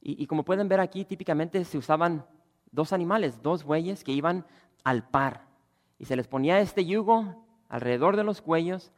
Y, 0.02 0.26
como 0.26 0.44
pueden 0.44 0.68
ver 0.68 0.80
aquí, 0.80 1.06
típicamente 1.06 1.64
se 1.64 1.78
usaban 1.78 2.26
dos 2.70 2.92
animales, 2.92 3.40
dos 3.42 3.64
bueyes 3.64 4.04
que 4.04 4.12
iban 4.12 4.44
al 4.84 5.08
par. 5.08 5.46
Y 5.98 6.04
se 6.04 6.14
les 6.14 6.28
ponía 6.28 6.60
este 6.60 6.84
yugo 6.84 7.42
alrededor 7.70 8.16
de 8.16 8.24
los 8.24 8.42
cuellos 8.42 8.92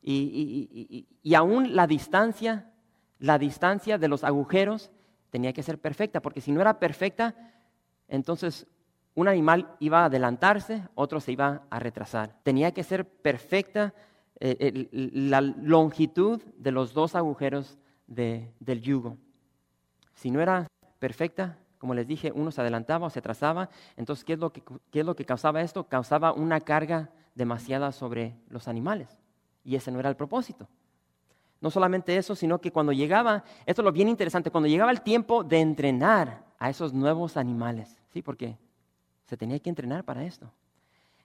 y, 0.00 0.68
y, 0.72 1.08
y, 1.20 1.34
aún 1.34 1.74
la 1.74 1.88
distancia, 1.88 2.70
la 3.18 3.38
distancia 3.38 3.98
de 3.98 4.08
los 4.08 4.24
agujeros 4.24 4.90
tenía 5.30 5.52
que 5.52 5.62
ser 5.62 5.78
perfecta, 5.78 6.20
porque 6.20 6.40
si 6.40 6.52
no 6.52 6.60
era 6.60 6.78
perfecta, 6.78 7.34
entonces 8.08 8.66
un 9.14 9.28
animal 9.28 9.76
iba 9.78 10.02
a 10.02 10.04
adelantarse, 10.06 10.88
otro 10.94 11.20
se 11.20 11.32
iba 11.32 11.62
a 11.70 11.78
retrasar. 11.78 12.36
Tenía 12.42 12.72
que 12.72 12.82
ser 12.82 13.08
perfecta 13.08 13.94
eh, 14.40 14.88
la 14.92 15.40
longitud 15.40 16.42
de 16.56 16.72
los 16.72 16.92
dos 16.92 17.14
agujeros 17.14 17.78
de, 18.06 18.52
del 18.60 18.80
yugo. 18.80 19.16
Si 20.14 20.30
no 20.30 20.40
era 20.40 20.66
perfecta, 20.98 21.58
como 21.78 21.94
les 21.94 22.06
dije, 22.06 22.32
uno 22.34 22.50
se 22.50 22.60
adelantaba 22.60 23.06
o 23.06 23.10
se 23.10 23.18
atrasaba. 23.18 23.68
Entonces, 23.96 24.24
¿qué 24.24 24.38
qué 24.90 25.00
es 25.00 25.06
lo 25.06 25.14
que 25.14 25.24
causaba 25.24 25.60
esto? 25.60 25.84
Causaba 25.84 26.32
una 26.32 26.60
carga 26.60 27.10
demasiada 27.34 27.92
sobre 27.92 28.36
los 28.48 28.68
animales. 28.68 29.18
Y 29.64 29.76
ese 29.76 29.90
no 29.90 30.00
era 30.00 30.08
el 30.08 30.16
propósito. 30.16 30.68
No 31.64 31.70
solamente 31.70 32.14
eso, 32.18 32.36
sino 32.36 32.60
que 32.60 32.70
cuando 32.70 32.92
llegaba, 32.92 33.42
esto 33.64 33.80
es 33.80 33.84
lo 33.84 33.90
bien 33.90 34.10
interesante, 34.10 34.50
cuando 34.50 34.68
llegaba 34.68 34.90
el 34.90 35.00
tiempo 35.00 35.42
de 35.42 35.60
entrenar 35.60 36.44
a 36.58 36.68
esos 36.68 36.92
nuevos 36.92 37.38
animales, 37.38 38.02
¿sí? 38.10 38.20
Porque 38.20 38.58
se 39.24 39.38
tenía 39.38 39.58
que 39.58 39.70
entrenar 39.70 40.04
para 40.04 40.24
esto. 40.24 40.52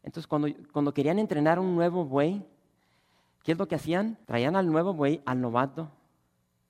Entonces, 0.02 0.28
cuando, 0.28 0.48
cuando 0.72 0.94
querían 0.94 1.20
entrenar 1.20 1.60
un 1.60 1.76
nuevo 1.76 2.06
buey, 2.06 2.42
¿qué 3.44 3.52
es 3.52 3.58
lo 3.58 3.68
que 3.68 3.76
hacían? 3.76 4.18
Traían 4.26 4.56
al 4.56 4.72
nuevo 4.72 4.94
buey, 4.94 5.22
al 5.26 5.42
novato, 5.42 5.92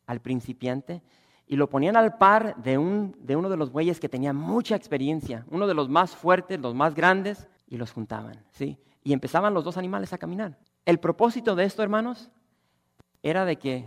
al 0.08 0.19
principiante, 0.19 1.03
y 1.45 1.55
lo 1.55 1.69
ponían 1.69 1.95
al 1.95 2.17
par 2.17 2.55
de, 2.63 2.79
un, 2.79 3.15
de 3.19 3.36
uno 3.36 3.49
de 3.49 3.58
los 3.58 3.71
bueyes 3.71 3.99
que 3.99 4.10
tenía 4.10 4.34
mucha 4.34 4.75
experiencia, 4.75 5.45
uno 5.51 5.67
de 5.67 5.75
los 5.75 5.89
más 5.89 6.15
fuertes, 6.15 6.60
los 6.60 6.73
más 6.73 6.95
grandes, 6.95 7.47
y 7.67 7.77
los 7.77 7.91
juntaban, 7.91 8.43
¿sí? 8.49 8.79
y 9.03 9.13
empezaban 9.13 9.53
los 9.53 9.63
dos 9.63 9.77
animales 9.77 10.12
a 10.12 10.17
caminar. 10.17 10.58
El 10.86 10.99
propósito 10.99 11.55
de 11.55 11.65
esto, 11.65 11.84
hermanos, 11.84 12.32
era 13.23 13.45
de 13.45 13.58
que 13.58 13.86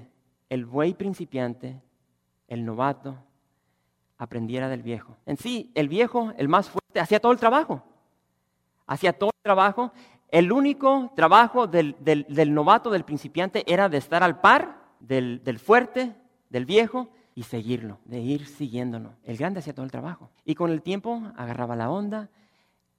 el 0.48 0.66
buey 0.66 0.94
principiante, 0.94 1.80
el 2.48 2.64
novato, 2.64 3.16
aprendiera 4.18 4.68
del 4.68 4.82
viejo. 4.82 5.16
En 5.26 5.36
sí, 5.36 5.72
el 5.74 5.88
viejo, 5.88 6.32
el 6.36 6.48
más 6.48 6.70
fuerte, 6.70 7.00
hacía 7.00 7.20
todo 7.20 7.32
el 7.32 7.38
trabajo. 7.38 7.82
Hacía 8.86 9.12
todo 9.12 9.30
el 9.30 9.42
trabajo. 9.42 9.92
El 10.28 10.52
único 10.52 11.12
trabajo 11.16 11.66
del, 11.66 11.96
del, 12.00 12.54
novato, 12.54 12.90
del 12.90 13.04
principiante, 13.04 13.64
era 13.66 13.88
de 13.88 13.98
estar 13.98 14.22
al 14.22 14.40
par 14.40 14.76
del, 15.00 15.42
del 15.42 15.58
fuerte, 15.58 16.14
del 16.50 16.66
viejo, 16.66 17.08
y 17.34 17.44
seguirlo, 17.44 17.98
de 18.04 18.20
ir 18.20 18.46
siguiéndolo. 18.46 19.14
El 19.24 19.38
grande 19.38 19.60
hacía 19.60 19.74
todo 19.74 19.84
el 19.84 19.90
trabajo. 19.90 20.30
Y 20.44 20.54
con 20.54 20.70
el 20.70 20.82
tiempo 20.82 21.22
agarraba 21.36 21.76
la 21.76 21.90
onda, 21.90 22.28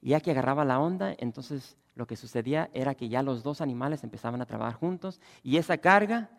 y 0.02 0.10
ya 0.10 0.20
que 0.20 0.32
agarraba 0.32 0.66
la 0.66 0.80
onda, 0.80 1.14
entonces 1.18 1.78
lo 1.96 2.08
que 2.08 2.16
sucedía 2.16 2.70
era 2.74 2.96
que 2.96 3.10
ya 3.10 3.24
los 3.24 3.44
dos 3.44 3.62
animales 3.62 4.04
empezaban 4.04 4.42
a 4.42 4.46
trabajar 4.46 4.74
juntos 4.74 5.22
y 5.44 5.58
esa 5.58 5.78
carga 5.78 6.30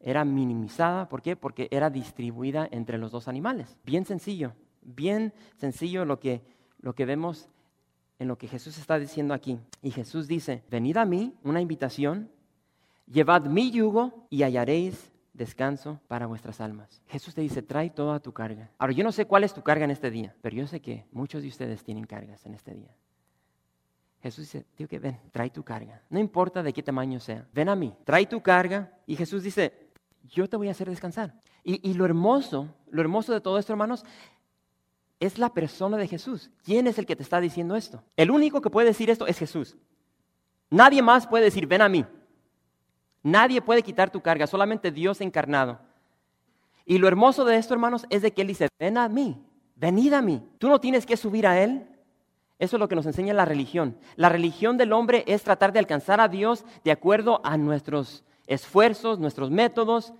era 0.00 0.24
minimizada. 0.24 1.08
¿Por 1.08 1.22
qué? 1.22 1.36
Porque 1.36 1.68
era 1.70 1.90
distribuida 1.90 2.68
entre 2.70 2.98
los 2.98 3.10
dos 3.10 3.28
animales. 3.28 3.76
Bien 3.84 4.04
sencillo, 4.04 4.52
bien 4.82 5.32
sencillo 5.56 6.04
lo 6.04 6.20
que, 6.20 6.42
lo 6.80 6.94
que 6.94 7.06
vemos 7.06 7.48
en 8.18 8.28
lo 8.28 8.38
que 8.38 8.48
Jesús 8.48 8.78
está 8.78 8.98
diciendo 8.98 9.34
aquí. 9.34 9.58
Y 9.82 9.90
Jesús 9.90 10.28
dice, 10.28 10.62
venid 10.70 10.96
a 10.96 11.04
mí, 11.04 11.34
una 11.42 11.60
invitación, 11.60 12.30
llevad 13.06 13.46
mi 13.46 13.70
yugo 13.70 14.26
y 14.30 14.42
hallaréis 14.42 15.12
descanso 15.32 16.00
para 16.06 16.26
vuestras 16.26 16.60
almas. 16.60 17.02
Jesús 17.08 17.34
te 17.34 17.40
dice, 17.40 17.62
trae 17.62 17.90
toda 17.90 18.20
tu 18.20 18.32
carga. 18.32 18.70
Ahora, 18.78 18.92
yo 18.92 19.04
no 19.04 19.12
sé 19.12 19.26
cuál 19.26 19.44
es 19.44 19.52
tu 19.52 19.62
carga 19.62 19.84
en 19.84 19.90
este 19.90 20.10
día, 20.10 20.34
pero 20.40 20.56
yo 20.56 20.66
sé 20.66 20.80
que 20.80 21.06
muchos 21.12 21.42
de 21.42 21.48
ustedes 21.48 21.82
tienen 21.82 22.04
cargas 22.04 22.46
en 22.46 22.54
este 22.54 22.74
día. 22.74 22.94
Jesús 24.24 24.50
dice, 24.50 24.64
tío, 24.74 24.88
que 24.88 24.98
ven, 24.98 25.20
trae 25.32 25.50
tu 25.50 25.62
carga. 25.62 26.00
No 26.08 26.18
importa 26.18 26.62
de 26.62 26.72
qué 26.72 26.82
tamaño 26.82 27.20
sea. 27.20 27.46
Ven 27.52 27.68
a 27.68 27.76
mí, 27.76 27.94
trae 28.04 28.24
tu 28.24 28.42
carga. 28.42 28.90
Y 29.06 29.16
Jesús 29.16 29.42
dice, 29.42 29.90
yo 30.22 30.48
te 30.48 30.56
voy 30.56 30.68
a 30.68 30.70
hacer 30.70 30.88
descansar. 30.88 31.34
Y, 31.62 31.90
y 31.90 31.92
lo 31.92 32.06
hermoso, 32.06 32.74
lo 32.88 33.02
hermoso 33.02 33.34
de 33.34 33.42
todo 33.42 33.58
esto, 33.58 33.74
hermanos, 33.74 34.02
es 35.20 35.36
la 35.36 35.52
persona 35.52 35.98
de 35.98 36.08
Jesús. 36.08 36.50
¿Quién 36.64 36.86
es 36.86 36.98
el 36.98 37.04
que 37.04 37.16
te 37.16 37.22
está 37.22 37.38
diciendo 37.38 37.76
esto? 37.76 38.02
El 38.16 38.30
único 38.30 38.62
que 38.62 38.70
puede 38.70 38.88
decir 38.88 39.10
esto 39.10 39.26
es 39.26 39.38
Jesús. 39.38 39.76
Nadie 40.70 41.02
más 41.02 41.26
puede 41.26 41.44
decir, 41.44 41.66
ven 41.66 41.82
a 41.82 41.90
mí. 41.90 42.06
Nadie 43.22 43.60
puede 43.60 43.82
quitar 43.82 44.10
tu 44.10 44.22
carga, 44.22 44.46
solamente 44.46 44.90
Dios 44.90 45.20
encarnado. 45.20 45.80
Y 46.86 46.96
lo 46.96 47.08
hermoso 47.08 47.44
de 47.44 47.58
esto, 47.58 47.74
hermanos, 47.74 48.06
es 48.08 48.22
de 48.22 48.32
que 48.32 48.40
Él 48.40 48.48
dice, 48.48 48.68
ven 48.78 48.96
a 48.96 49.06
mí, 49.06 49.44
venid 49.76 50.14
a 50.14 50.22
mí. 50.22 50.42
Tú 50.56 50.70
no 50.70 50.80
tienes 50.80 51.04
que 51.04 51.18
subir 51.18 51.46
a 51.46 51.62
Él. 51.62 51.86
Eso 52.64 52.76
es 52.76 52.80
lo 52.80 52.88
que 52.88 52.96
nos 52.96 53.04
enseña 53.04 53.34
la 53.34 53.44
religión. 53.44 53.98
La 54.16 54.30
religión 54.30 54.78
del 54.78 54.94
hombre 54.94 55.22
es 55.26 55.42
tratar 55.42 55.70
de 55.70 55.78
alcanzar 55.78 56.18
a 56.18 56.28
Dios 56.28 56.64
de 56.82 56.92
acuerdo 56.92 57.42
a 57.44 57.58
nuestros 57.58 58.24
esfuerzos, 58.46 59.18
nuestros 59.18 59.50
métodos. 59.50 60.14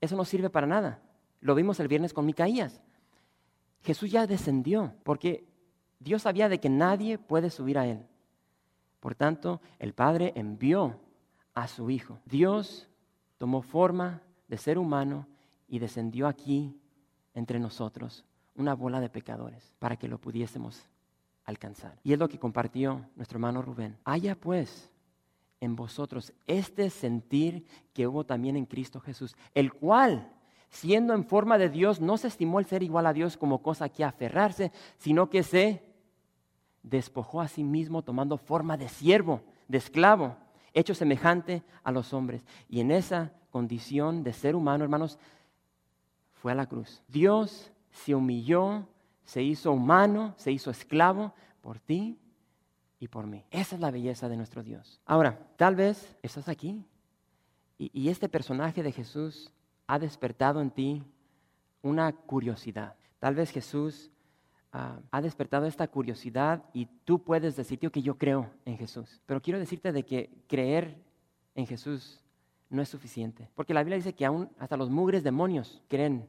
Eso 0.00 0.16
no 0.16 0.24
sirve 0.24 0.48
para 0.48 0.66
nada. 0.66 1.02
Lo 1.42 1.54
vimos 1.54 1.78
el 1.80 1.88
viernes 1.88 2.14
con 2.14 2.24
Micaías. 2.24 2.80
Jesús 3.82 4.10
ya 4.10 4.26
descendió 4.26 4.94
porque 5.02 5.44
Dios 5.98 6.22
sabía 6.22 6.48
de 6.48 6.58
que 6.58 6.70
nadie 6.70 7.18
puede 7.18 7.50
subir 7.50 7.76
a 7.76 7.86
Él. 7.86 8.06
Por 8.98 9.14
tanto, 9.14 9.60
el 9.78 9.92
Padre 9.92 10.32
envió 10.36 10.98
a 11.52 11.68
su 11.68 11.90
Hijo. 11.90 12.18
Dios 12.24 12.88
tomó 13.36 13.60
forma 13.60 14.22
de 14.48 14.56
ser 14.56 14.78
humano 14.78 15.28
y 15.68 15.80
descendió 15.80 16.28
aquí 16.28 16.80
entre 17.34 17.58
nosotros, 17.58 18.24
una 18.54 18.74
bola 18.74 19.00
de 19.00 19.10
pecadores, 19.10 19.74
para 19.78 19.96
que 19.98 20.08
lo 20.08 20.16
pudiésemos 20.16 20.88
alcanzar. 21.44 21.98
Y 22.02 22.12
es 22.12 22.18
lo 22.18 22.28
que 22.28 22.38
compartió 22.38 23.06
nuestro 23.16 23.36
hermano 23.36 23.62
Rubén. 23.62 23.96
Haya 24.04 24.34
pues 24.34 24.90
en 25.60 25.76
vosotros 25.76 26.32
este 26.46 26.90
sentir 26.90 27.66
que 27.92 28.06
hubo 28.06 28.24
también 28.24 28.56
en 28.56 28.66
Cristo 28.66 29.00
Jesús, 29.00 29.36
el 29.54 29.72
cual, 29.72 30.32
siendo 30.68 31.14
en 31.14 31.24
forma 31.24 31.58
de 31.58 31.68
Dios, 31.68 32.00
no 32.00 32.16
se 32.16 32.28
estimó 32.28 32.58
el 32.58 32.66
ser 32.66 32.82
igual 32.82 33.06
a 33.06 33.12
Dios 33.12 33.36
como 33.36 33.62
cosa 33.62 33.88
que 33.88 34.04
aferrarse, 34.04 34.72
sino 34.98 35.30
que 35.30 35.42
se 35.42 35.82
despojó 36.82 37.40
a 37.40 37.48
sí 37.48 37.64
mismo 37.64 38.02
tomando 38.02 38.36
forma 38.36 38.76
de 38.76 38.88
siervo, 38.88 39.40
de 39.68 39.78
esclavo 39.78 40.36
hecho 40.74 40.94
semejante 40.94 41.62
a 41.82 41.92
los 41.92 42.12
hombres. 42.12 42.44
Y 42.68 42.80
en 42.80 42.90
esa 42.90 43.32
condición 43.50 44.22
de 44.24 44.32
ser 44.32 44.56
humano, 44.56 44.84
hermanos, 44.84 45.18
fue 46.32 46.52
a 46.52 46.56
la 46.56 46.66
cruz. 46.66 47.02
Dios 47.08 47.72
se 47.90 48.14
humilló, 48.14 48.86
se 49.24 49.42
hizo 49.42 49.72
humano, 49.72 50.34
se 50.36 50.52
hizo 50.52 50.70
esclavo 50.70 51.34
por 51.60 51.78
ti 51.78 52.18
y 52.98 53.08
por 53.08 53.26
mí. 53.26 53.44
Esa 53.50 53.74
es 53.74 53.80
la 53.80 53.90
belleza 53.90 54.28
de 54.28 54.36
nuestro 54.36 54.62
Dios. 54.62 55.00
Ahora, 55.06 55.38
tal 55.56 55.76
vez 55.76 56.16
estás 56.22 56.48
aquí 56.48 56.84
y, 57.78 58.08
este 58.08 58.28
personaje 58.28 58.82
de 58.82 58.92
Jesús 58.92 59.52
ha 59.86 59.98
despertado 59.98 60.60
en 60.60 60.70
ti 60.70 61.02
una 61.82 62.12
curiosidad. 62.12 62.94
Tal 63.18 63.34
vez 63.34 63.50
Jesús 63.50 64.10
Ah, 64.76 64.98
ha 65.12 65.22
despertado 65.22 65.66
esta 65.66 65.86
curiosidad 65.86 66.64
y 66.72 66.86
tú 67.04 67.22
puedes 67.22 67.54
decir, 67.54 67.78
tío, 67.78 67.92
que 67.92 68.02
yo 68.02 68.18
creo 68.18 68.50
en 68.64 68.76
Jesús. 68.76 69.22
Pero 69.24 69.40
quiero 69.40 69.60
decirte 69.60 69.92
de 69.92 70.02
que 70.02 70.30
creer 70.48 71.00
en 71.54 71.64
Jesús 71.68 72.20
no 72.70 72.82
es 72.82 72.88
suficiente. 72.88 73.48
Porque 73.54 73.72
la 73.72 73.84
Biblia 73.84 73.98
dice 73.98 74.16
que 74.16 74.26
aún 74.26 74.50
hasta 74.58 74.76
los 74.76 74.90
mugres 74.90 75.22
demonios 75.22 75.80
creen 75.86 76.28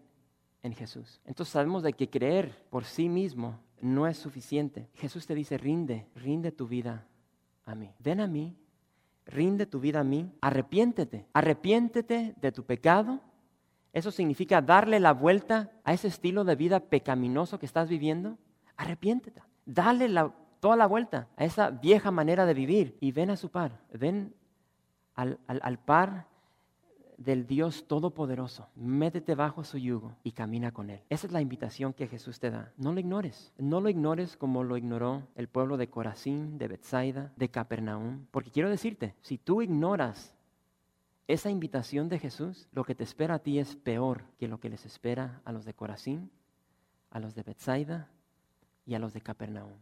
en 0.65 0.73
Jesús. 0.73 1.21
Entonces 1.25 1.53
sabemos 1.53 1.83
de 1.83 1.93
que 1.93 2.09
creer 2.09 2.65
por 2.69 2.85
sí 2.85 3.07
mismo 3.07 3.59
no 3.81 4.07
es 4.07 4.17
suficiente. 4.17 4.89
Jesús 4.95 5.25
te 5.27 5.35
dice, 5.35 5.57
rinde, 5.57 6.07
rinde 6.15 6.51
tu 6.51 6.67
vida 6.67 7.07
a 7.65 7.75
mí. 7.75 7.93
Ven 7.99 8.19
a 8.19 8.27
mí, 8.27 8.57
rinde 9.25 9.65
tu 9.65 9.79
vida 9.79 10.01
a 10.01 10.03
mí, 10.03 10.31
arrepiéntete, 10.41 11.27
arrepiéntete 11.33 12.35
de 12.41 12.51
tu 12.51 12.63
pecado 12.63 13.21
eso 13.95 14.11
significa 14.11 14.61
darle 14.61 14.99
la 14.99 15.13
vuelta 15.13 15.71
a 15.85 15.93
ese 15.93 16.09
estilo 16.09 16.43
de 16.43 16.55
vida 16.55 16.81
pecaminoso 16.81 17.59
que 17.59 17.65
estás 17.65 17.87
viviendo. 17.87 18.37
Arrepiéntete. 18.75 19.41
Dale 19.65 20.09
toda 20.59 20.75
la 20.75 20.85
vuelta 20.85 21.29
a 21.37 21.45
esa 21.45 21.69
vieja 21.69 22.11
manera 22.11 22.45
de 22.45 22.53
vivir 22.53 22.97
y 22.99 23.13
ven 23.13 23.29
a 23.29 23.37
su 23.37 23.49
par. 23.49 23.79
Ven 23.93 24.35
al, 25.13 25.39
al 25.47 25.79
par 25.79 26.27
del 27.17 27.47
Dios 27.47 27.87
Todopoderoso. 27.87 28.69
Métete 28.75 29.35
bajo 29.35 29.63
su 29.63 29.77
yugo 29.77 30.15
y 30.23 30.31
camina 30.31 30.71
con 30.71 30.89
Él. 30.89 31.01
Esa 31.09 31.27
es 31.27 31.33
la 31.33 31.41
invitación 31.41 31.93
que 31.93 32.07
Jesús 32.07 32.39
te 32.39 32.51
da. 32.51 32.71
No 32.77 32.93
lo 32.93 32.99
ignores. 32.99 33.53
No 33.57 33.81
lo 33.81 33.89
ignores 33.89 34.37
como 34.37 34.63
lo 34.63 34.77
ignoró 34.77 35.23
el 35.35 35.47
pueblo 35.47 35.77
de 35.77 35.89
Corazín, 35.89 36.57
de 36.57 36.67
Bethsaida, 36.67 37.31
de 37.35 37.49
Capernaum. 37.49 38.25
Porque 38.31 38.51
quiero 38.51 38.69
decirte, 38.69 39.15
si 39.21 39.37
tú 39.37 39.61
ignoras 39.61 40.33
esa 41.27 41.49
invitación 41.49 42.09
de 42.09 42.19
Jesús, 42.19 42.67
lo 42.71 42.83
que 42.83 42.95
te 42.95 43.03
espera 43.03 43.35
a 43.35 43.39
ti 43.39 43.59
es 43.59 43.75
peor 43.75 44.23
que 44.37 44.47
lo 44.47 44.59
que 44.59 44.69
les 44.69 44.85
espera 44.85 45.41
a 45.43 45.51
los 45.51 45.65
de 45.65 45.73
Corazín, 45.73 46.29
a 47.09 47.19
los 47.19 47.33
de 47.33 47.43
Bethsaida 47.43 48.09
y 48.85 48.93
a 48.93 48.99
los 48.99 49.13
de 49.13 49.21
Capernaum. 49.21 49.73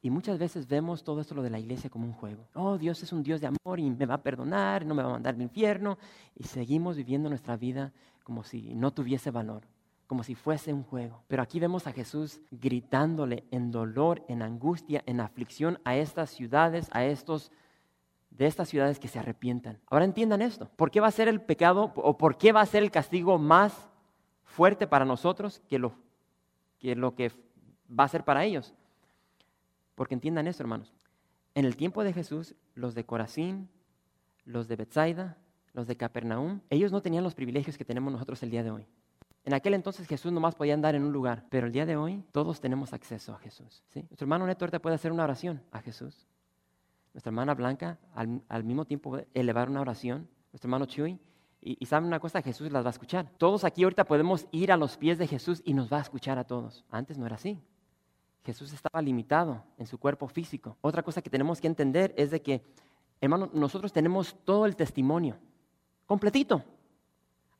Y 0.00 0.10
muchas 0.10 0.38
veces 0.38 0.68
vemos 0.68 1.02
todo 1.02 1.20
esto 1.20 1.34
lo 1.34 1.42
de 1.42 1.50
la 1.50 1.58
iglesia 1.58 1.90
como 1.90 2.06
un 2.06 2.12
juego. 2.12 2.46
Oh, 2.54 2.78
Dios 2.78 3.02
es 3.02 3.12
un 3.12 3.22
Dios 3.22 3.40
de 3.40 3.48
amor 3.48 3.80
y 3.80 3.90
me 3.90 4.06
va 4.06 4.14
a 4.14 4.22
perdonar, 4.22 4.86
no 4.86 4.94
me 4.94 5.02
va 5.02 5.08
a 5.08 5.12
mandar 5.12 5.34
al 5.34 5.42
infierno. 5.42 5.98
Y 6.36 6.44
seguimos 6.44 6.96
viviendo 6.96 7.28
nuestra 7.28 7.56
vida 7.56 7.92
como 8.22 8.44
si 8.44 8.74
no 8.74 8.92
tuviese 8.92 9.32
valor, 9.32 9.62
como 10.06 10.22
si 10.22 10.36
fuese 10.36 10.72
un 10.72 10.84
juego. 10.84 11.24
Pero 11.26 11.42
aquí 11.42 11.58
vemos 11.58 11.86
a 11.88 11.92
Jesús 11.92 12.40
gritándole 12.52 13.44
en 13.50 13.72
dolor, 13.72 14.22
en 14.28 14.42
angustia, 14.42 15.02
en 15.06 15.20
aflicción 15.20 15.80
a 15.84 15.96
estas 15.96 16.30
ciudades, 16.30 16.88
a 16.92 17.04
estos 17.04 17.50
de 18.30 18.46
estas 18.46 18.68
ciudades 18.68 19.00
que 19.00 19.08
se 19.08 19.18
arrepientan. 19.18 19.80
Ahora 19.90 20.04
entiendan 20.04 20.42
esto. 20.42 20.70
¿Por 20.76 20.92
qué 20.92 21.00
va 21.00 21.08
a 21.08 21.12
ser 21.12 21.26
el 21.26 21.40
pecado 21.40 21.92
o 21.96 22.16
por 22.16 22.38
qué 22.38 22.52
va 22.52 22.60
a 22.60 22.66
ser 22.66 22.84
el 22.84 22.92
castigo 22.92 23.36
más 23.36 23.90
fuerte 24.44 24.86
para 24.86 25.04
nosotros 25.04 25.60
que 25.68 25.80
lo 25.80 25.92
que, 26.78 26.94
lo 26.94 27.16
que 27.16 27.32
va 27.90 28.04
a 28.04 28.08
ser 28.08 28.24
para 28.24 28.44
ellos? 28.44 28.74
Porque 29.98 30.14
entiendan 30.14 30.46
esto, 30.46 30.62
hermanos. 30.62 30.94
En 31.54 31.66
el 31.66 31.76
tiempo 31.76 32.02
de 32.04 32.14
Jesús, 32.14 32.54
los 32.74 32.94
de 32.94 33.04
Corazín, 33.04 33.68
los 34.46 34.66
de 34.68 34.76
Bethsaida, 34.76 35.36
los 35.74 35.86
de 35.86 35.96
Capernaum, 35.96 36.62
ellos 36.70 36.90
no 36.90 37.02
tenían 37.02 37.24
los 37.24 37.34
privilegios 37.34 37.76
que 37.76 37.84
tenemos 37.84 38.10
nosotros 38.10 38.42
el 38.42 38.50
día 38.50 38.62
de 38.62 38.70
hoy. 38.70 38.86
En 39.44 39.52
aquel 39.52 39.74
entonces 39.74 40.06
Jesús 40.06 40.32
nomás 40.32 40.54
podía 40.54 40.72
andar 40.72 40.94
en 40.94 41.04
un 41.04 41.12
lugar, 41.12 41.44
pero 41.50 41.66
el 41.66 41.72
día 41.72 41.84
de 41.84 41.96
hoy 41.96 42.24
todos 42.32 42.60
tenemos 42.60 42.94
acceso 42.94 43.34
a 43.34 43.38
Jesús. 43.38 43.84
¿sí? 43.88 44.00
Nuestro 44.08 44.24
hermano 44.24 44.46
Neto 44.46 44.64
ahorita 44.64 44.78
puede 44.78 44.94
hacer 44.94 45.12
una 45.12 45.24
oración 45.24 45.62
a 45.70 45.82
Jesús 45.82 46.26
nuestra 47.18 47.30
hermana 47.30 47.54
Blanca 47.54 47.98
al, 48.14 48.64
mismo 48.64 48.84
tiempo 48.84 49.18
elevar 49.34 49.68
una 49.68 49.80
oración, 49.80 50.28
nuestro 50.52 50.68
hermano 50.68 50.86
Chuy, 50.86 51.18
y, 51.60 51.76
y, 51.80 51.86
saben 51.86 52.06
una 52.06 52.20
cosa, 52.20 52.40
Jesús 52.40 52.70
las 52.70 52.84
va 52.84 52.90
a 52.90 52.92
escuchar. 52.92 53.28
Todos 53.36 53.64
aquí 53.64 53.82
ahorita 53.82 54.04
podemos 54.04 54.46
ir 54.52 54.70
a 54.70 54.76
los 54.76 54.96
pies 54.96 55.18
de 55.18 55.26
Jesús 55.26 55.60
y 55.64 55.74
nos 55.74 55.92
va 55.92 55.98
a 55.98 56.02
escuchar 56.02 56.38
a 56.38 56.44
todos. 56.44 56.84
Antes 56.88 57.18
no 57.18 57.26
era 57.26 57.34
así. 57.34 57.60
Jesús 58.44 58.72
estaba 58.72 59.02
limitado 59.02 59.62
en 59.76 59.86
su 59.86 59.98
cuerpo 59.98 60.28
físico. 60.28 60.76
Otra 60.80 61.02
cosa 61.02 61.22
que 61.22 61.30
tenemos 61.30 61.60
que 61.60 61.66
entender 61.66 62.14
es 62.16 62.30
de 62.30 62.40
que, 62.40 62.62
hermano, 63.20 63.50
nosotros 63.52 63.92
tenemos 63.92 64.36
todo 64.44 64.66
el 64.66 64.76
testimonio, 64.76 65.36
completito. 66.06 66.64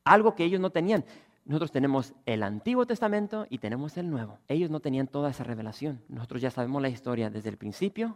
Algo 0.03 0.35
que 0.35 0.43
ellos 0.43 0.59
no 0.59 0.71
tenían. 0.71 1.05
Nosotros 1.45 1.71
tenemos 1.71 2.13
el 2.25 2.43
Antiguo 2.43 2.85
Testamento 2.85 3.47
y 3.49 3.57
tenemos 3.57 3.97
el 3.97 4.09
Nuevo. 4.09 4.39
Ellos 4.47 4.69
no 4.69 4.79
tenían 4.79 5.07
toda 5.07 5.29
esa 5.29 5.43
revelación. 5.43 6.01
Nosotros 6.07 6.41
ya 6.41 6.51
sabemos 6.51 6.81
la 6.81 6.89
historia 6.89 7.29
desde 7.29 7.49
el 7.49 7.57
principio 7.57 8.15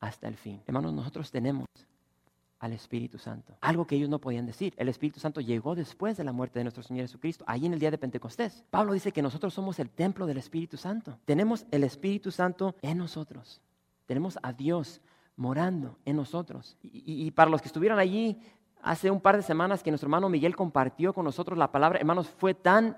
hasta 0.00 0.28
el 0.28 0.36
fin. 0.36 0.62
Hermanos, 0.66 0.92
nosotros 0.92 1.30
tenemos 1.30 1.66
al 2.58 2.72
Espíritu 2.72 3.18
Santo. 3.18 3.56
Algo 3.60 3.86
que 3.86 3.96
ellos 3.96 4.08
no 4.08 4.20
podían 4.20 4.46
decir. 4.46 4.74
El 4.76 4.88
Espíritu 4.88 5.20
Santo 5.20 5.40
llegó 5.40 5.74
después 5.74 6.16
de 6.16 6.24
la 6.24 6.32
muerte 6.32 6.58
de 6.58 6.64
nuestro 6.64 6.82
Señor 6.82 7.04
Jesucristo, 7.04 7.44
ahí 7.46 7.66
en 7.66 7.72
el 7.72 7.78
día 7.78 7.90
de 7.90 7.98
Pentecostés. 7.98 8.64
Pablo 8.70 8.92
dice 8.92 9.12
que 9.12 9.22
nosotros 9.22 9.54
somos 9.54 9.78
el 9.78 9.90
templo 9.90 10.26
del 10.26 10.38
Espíritu 10.38 10.76
Santo. 10.76 11.18
Tenemos 11.24 11.66
el 11.70 11.84
Espíritu 11.84 12.30
Santo 12.30 12.74
en 12.82 12.98
nosotros. 12.98 13.60
Tenemos 14.06 14.38
a 14.42 14.52
Dios 14.52 15.00
morando 15.36 15.98
en 16.04 16.16
nosotros. 16.16 16.76
Y, 16.82 17.26
y 17.26 17.30
para 17.30 17.50
los 17.50 17.62
que 17.62 17.68
estuvieron 17.68 17.98
allí 17.98 18.40
hace 18.82 19.10
un 19.10 19.20
par 19.20 19.36
de 19.36 19.42
semanas 19.42 19.82
que 19.82 19.90
nuestro 19.90 20.06
hermano 20.06 20.28
Miguel 20.28 20.56
compartió 20.56 21.12
con 21.12 21.24
nosotros 21.24 21.58
la 21.58 21.70
palabra, 21.70 21.98
hermanos, 21.98 22.28
fue 22.28 22.54
tan 22.54 22.96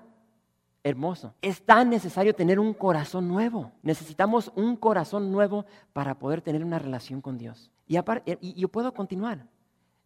hermoso. 0.83 1.33
Es 1.41 1.61
tan 1.63 1.89
necesario 1.89 2.33
tener 2.33 2.59
un 2.59 2.73
corazón 2.73 3.27
nuevo. 3.27 3.71
Necesitamos 3.83 4.51
un 4.55 4.75
corazón 4.75 5.31
nuevo 5.31 5.65
para 5.93 6.17
poder 6.17 6.41
tener 6.41 6.63
una 6.63 6.79
relación 6.79 7.21
con 7.21 7.37
Dios. 7.37 7.71
Y, 7.87 7.97
y 8.41 8.53
yo 8.53 8.67
puedo 8.67 8.93
continuar. 8.93 9.47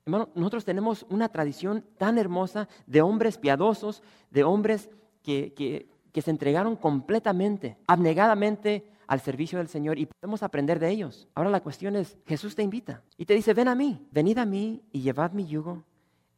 Hermano, 0.05 0.29
nosotros 0.35 0.65
tenemos 0.65 1.05
una 1.09 1.29
tradición 1.29 1.83
tan 1.97 2.17
hermosa 2.17 2.67
de 2.85 3.01
hombres 3.01 3.37
piadosos, 3.37 4.03
de 4.29 4.43
hombres 4.43 4.89
que, 5.23 5.53
que, 5.53 5.89
que 6.11 6.21
se 6.21 6.31
entregaron 6.31 6.75
completamente, 6.75 7.77
abnegadamente 7.87 8.91
al 9.07 9.19
servicio 9.19 9.57
del 9.57 9.67
Señor 9.67 9.97
y 9.97 10.07
podemos 10.07 10.43
aprender 10.43 10.79
de 10.79 10.89
ellos. 10.89 11.27
Ahora 11.35 11.49
la 11.49 11.61
cuestión 11.61 11.95
es, 11.95 12.17
Jesús 12.25 12.55
te 12.55 12.63
invita 12.63 13.03
y 13.17 13.25
te 13.25 13.33
dice, 13.33 13.53
ven 13.53 13.67
a 13.67 13.75
mí, 13.75 14.07
venid 14.11 14.37
a 14.37 14.45
mí 14.45 14.83
y 14.91 15.01
llevad 15.01 15.31
mi 15.31 15.45
yugo 15.45 15.83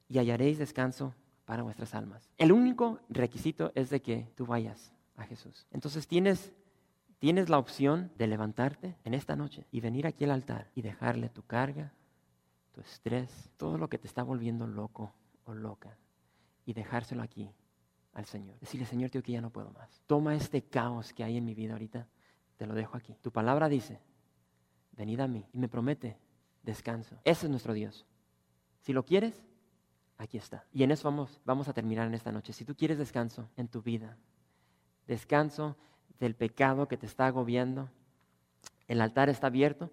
y 0.09 0.17
hallaréis 0.19 0.57
descanso 0.57 1.13
para 1.47 1.63
vuestras 1.63 1.95
almas. 1.95 2.29
El 2.37 2.51
único 2.51 2.99
requisito 3.07 3.71
es 3.73 3.89
de 3.89 4.01
que 4.01 4.27
tú 4.35 4.45
vayas 4.45 4.91
a 5.15 5.23
Jesús. 5.23 5.65
Entonces 5.71 6.05
tienes, 6.05 6.53
tienes 7.19 7.47
la 7.47 7.57
opción 7.57 8.11
de 8.17 8.27
levantarte 8.27 8.97
en 9.05 9.13
esta 9.13 9.37
noche 9.37 9.65
y 9.71 9.79
venir 9.79 10.05
aquí 10.05 10.25
al 10.25 10.31
altar 10.31 10.69
y 10.75 10.81
dejarle 10.81 11.29
tu 11.29 11.43
carga, 11.43 11.93
tu 12.73 12.81
estrés, 12.81 13.49
todo 13.55 13.77
lo 13.77 13.87
que 13.87 13.97
te 13.97 14.07
está 14.07 14.23
volviendo 14.23 14.67
loco 14.67 15.13
o 15.45 15.53
loca 15.53 15.97
y 16.65 16.73
dejárselo 16.73 17.23
aquí 17.23 17.49
al 18.11 18.25
Señor. 18.25 18.59
Decirle, 18.59 18.85
Señor, 18.85 19.09
tío, 19.09 19.23
que 19.23 19.31
ya 19.31 19.39
no 19.39 19.49
puedo 19.49 19.71
más. 19.71 20.03
Toma 20.05 20.35
este 20.35 20.63
caos 20.63 21.13
que 21.13 21.23
hay 21.23 21.37
en 21.37 21.45
mi 21.45 21.55
vida 21.55 21.71
ahorita, 21.71 22.09
te 22.57 22.67
lo 22.67 22.73
dejo 22.73 22.97
aquí. 22.97 23.15
Tu 23.21 23.31
palabra 23.31 23.69
dice, 23.69 24.01
venid 24.91 25.21
a 25.21 25.29
mí 25.29 25.45
y 25.53 25.59
me 25.59 25.69
promete 25.69 26.17
descanso. 26.61 27.15
Ese 27.23 27.45
es 27.45 27.49
nuestro 27.49 27.71
Dios. 27.71 28.05
Si 28.81 28.91
lo 28.91 29.05
quieres, 29.05 29.46
aquí 30.17 30.37
está. 30.37 30.65
Y 30.73 30.83
en 30.83 30.91
eso 30.91 31.05
vamos, 31.05 31.39
vamos 31.45 31.67
a 31.67 31.73
terminar 31.73 32.07
en 32.07 32.13
esta 32.13 32.31
noche. 32.31 32.53
Si 32.53 32.65
tú 32.65 32.75
quieres 32.75 32.97
descanso 32.97 33.49
en 33.57 33.67
tu 33.67 33.81
vida, 33.81 34.17
descanso 35.07 35.75
del 36.19 36.35
pecado 36.35 36.87
que 36.87 36.97
te 36.97 37.05
está 37.05 37.27
agobiando, 37.27 37.89
el 38.87 39.01
altar 39.01 39.29
está 39.29 39.47
abierto. 39.47 39.91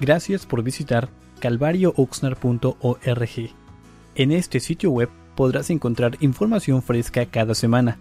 Gracias 0.00 0.46
por 0.46 0.62
visitar 0.62 1.08
calvariooxnar.org. 1.40 3.54
En 4.16 4.32
este 4.32 4.60
sitio 4.60 4.90
web 4.90 5.08
podrás 5.34 5.70
encontrar 5.70 6.16
información 6.20 6.82
fresca 6.82 7.26
cada 7.26 7.54
semana, 7.54 7.98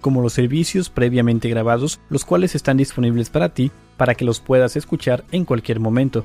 como 0.00 0.22
los 0.22 0.34
servicios 0.34 0.90
previamente 0.90 1.48
grabados, 1.48 2.00
los 2.08 2.24
cuales 2.24 2.54
están 2.54 2.76
disponibles 2.76 3.30
para 3.30 3.48
ti 3.48 3.72
para 3.96 4.14
que 4.14 4.24
los 4.24 4.40
puedas 4.40 4.76
escuchar 4.76 5.24
en 5.32 5.44
cualquier 5.44 5.80
momento. 5.80 6.24